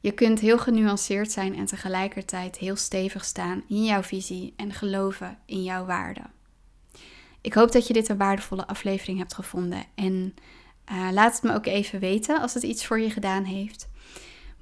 Je 0.00 0.12
kunt 0.12 0.40
heel 0.40 0.58
genuanceerd 0.58 1.30
zijn 1.30 1.56
en 1.56 1.66
tegelijkertijd 1.66 2.58
heel 2.58 2.76
stevig 2.76 3.24
staan 3.24 3.62
in 3.68 3.84
jouw 3.84 4.02
visie 4.02 4.52
en 4.56 4.72
geloven 4.72 5.38
in 5.46 5.62
jouw 5.62 5.84
waarden. 5.84 6.30
Ik 7.40 7.54
hoop 7.54 7.72
dat 7.72 7.86
je 7.86 7.92
dit 7.92 8.08
een 8.08 8.16
waardevolle 8.16 8.66
aflevering 8.66 9.18
hebt 9.18 9.34
gevonden 9.34 9.84
en 9.94 10.34
uh, 10.92 11.08
laat 11.12 11.32
het 11.32 11.42
me 11.42 11.54
ook 11.54 11.66
even 11.66 12.00
weten 12.00 12.40
als 12.40 12.54
het 12.54 12.62
iets 12.62 12.86
voor 12.86 13.00
je 13.00 13.10
gedaan 13.10 13.44
heeft. 13.44 13.88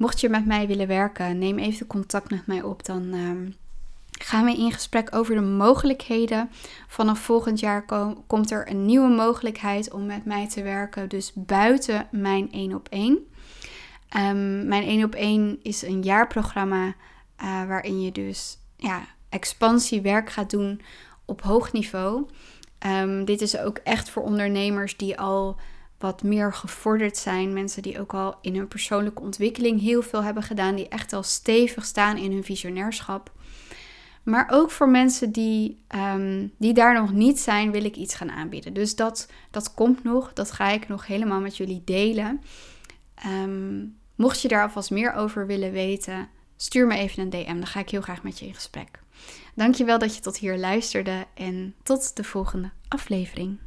Mocht 0.01 0.21
je 0.21 0.29
met 0.29 0.47
mij 0.47 0.67
willen 0.67 0.87
werken, 0.87 1.39
neem 1.39 1.59
even 1.59 1.87
contact 1.87 2.31
met 2.31 2.47
mij 2.47 2.63
op. 2.63 2.85
Dan 2.85 3.15
uh, 3.15 3.31
gaan 4.11 4.45
we 4.45 4.57
in 4.57 4.73
gesprek 4.73 5.15
over 5.15 5.35
de 5.35 5.41
mogelijkheden. 5.41 6.51
Vanaf 6.89 7.19
volgend 7.19 7.61
jaar 7.61 7.85
komt 8.27 8.51
er 8.51 8.71
een 8.71 8.87
nieuwe 8.87 9.09
mogelijkheid 9.09 9.93
om 9.93 10.07
met 10.07 10.25
mij 10.25 10.49
te 10.49 10.63
werken. 10.63 11.09
Dus 11.09 11.33
buiten 11.35 12.09
mijn 12.11 12.53
één 12.53 12.75
op 12.75 12.89
één. 12.89 13.13
Um, 14.17 14.67
mijn 14.67 14.83
1 14.83 15.05
op 15.05 15.15
1 15.15 15.59
is 15.63 15.83
een 15.83 16.03
jaarprogramma 16.03 16.87
uh, 16.87 16.95
waarin 17.67 18.03
je 18.03 18.13
dus 18.13 18.59
ja, 18.77 19.07
expansiewerk 19.29 20.31
gaat 20.31 20.51
doen 20.51 20.81
op 21.25 21.43
hoog 21.43 21.73
niveau. 21.73 22.27
Um, 22.87 23.25
dit 23.25 23.41
is 23.41 23.59
ook 23.59 23.79
echt 23.79 24.11
voor 24.11 24.23
ondernemers 24.23 24.97
die 24.97 25.19
al 25.19 25.57
wat 26.01 26.23
meer 26.23 26.53
gevorderd 26.53 27.17
zijn. 27.17 27.53
Mensen 27.53 27.83
die 27.83 28.01
ook 28.01 28.15
al 28.15 28.39
in 28.41 28.57
hun 28.57 28.69
persoonlijke 28.69 29.23
ontwikkeling 29.23 29.81
heel 29.81 30.03
veel 30.03 30.23
hebben 30.23 30.43
gedaan. 30.43 30.75
Die 30.75 30.89
echt 30.89 31.13
al 31.13 31.23
stevig 31.23 31.85
staan 31.85 32.17
in 32.17 32.33
hun 32.33 32.45
visionairschap. 32.45 33.33
Maar 34.23 34.49
ook 34.51 34.71
voor 34.71 34.89
mensen 34.89 35.33
die, 35.33 35.83
um, 36.15 36.53
die 36.59 36.73
daar 36.73 36.95
nog 36.95 37.13
niet 37.13 37.41
zijn, 37.41 37.71
wil 37.71 37.85
ik 37.85 37.97
iets 37.97 38.15
gaan 38.15 38.31
aanbieden. 38.31 38.73
Dus 38.73 38.97
dat, 38.97 39.29
dat 39.51 39.75
komt 39.75 40.05
nog. 40.05 40.33
Dat 40.33 40.51
ga 40.51 40.69
ik 40.69 40.89
nog 40.89 41.07
helemaal 41.07 41.41
met 41.41 41.57
jullie 41.57 41.83
delen. 41.85 42.41
Um, 43.27 43.99
Mocht 44.21 44.41
je 44.41 44.49
daar 44.49 44.63
alvast 44.63 44.91
meer 44.91 45.13
over 45.13 45.47
willen 45.47 45.73
weten, 45.73 46.29
stuur 46.57 46.87
me 46.87 46.97
even 46.97 47.23
een 47.23 47.31
DM. 47.31 47.55
Dan 47.55 47.67
ga 47.67 47.81
ik 47.81 47.91
heel 47.91 48.01
graag 48.01 48.23
met 48.23 48.39
je 48.39 48.47
in 48.47 48.55
gesprek. 48.55 49.01
Dankjewel 49.55 49.99
dat 49.99 50.15
je 50.15 50.21
tot 50.21 50.37
hier 50.37 50.59
luisterde 50.59 51.27
en 51.35 51.75
tot 51.83 52.17
de 52.17 52.25
volgende 52.25 52.71
aflevering. 52.89 53.59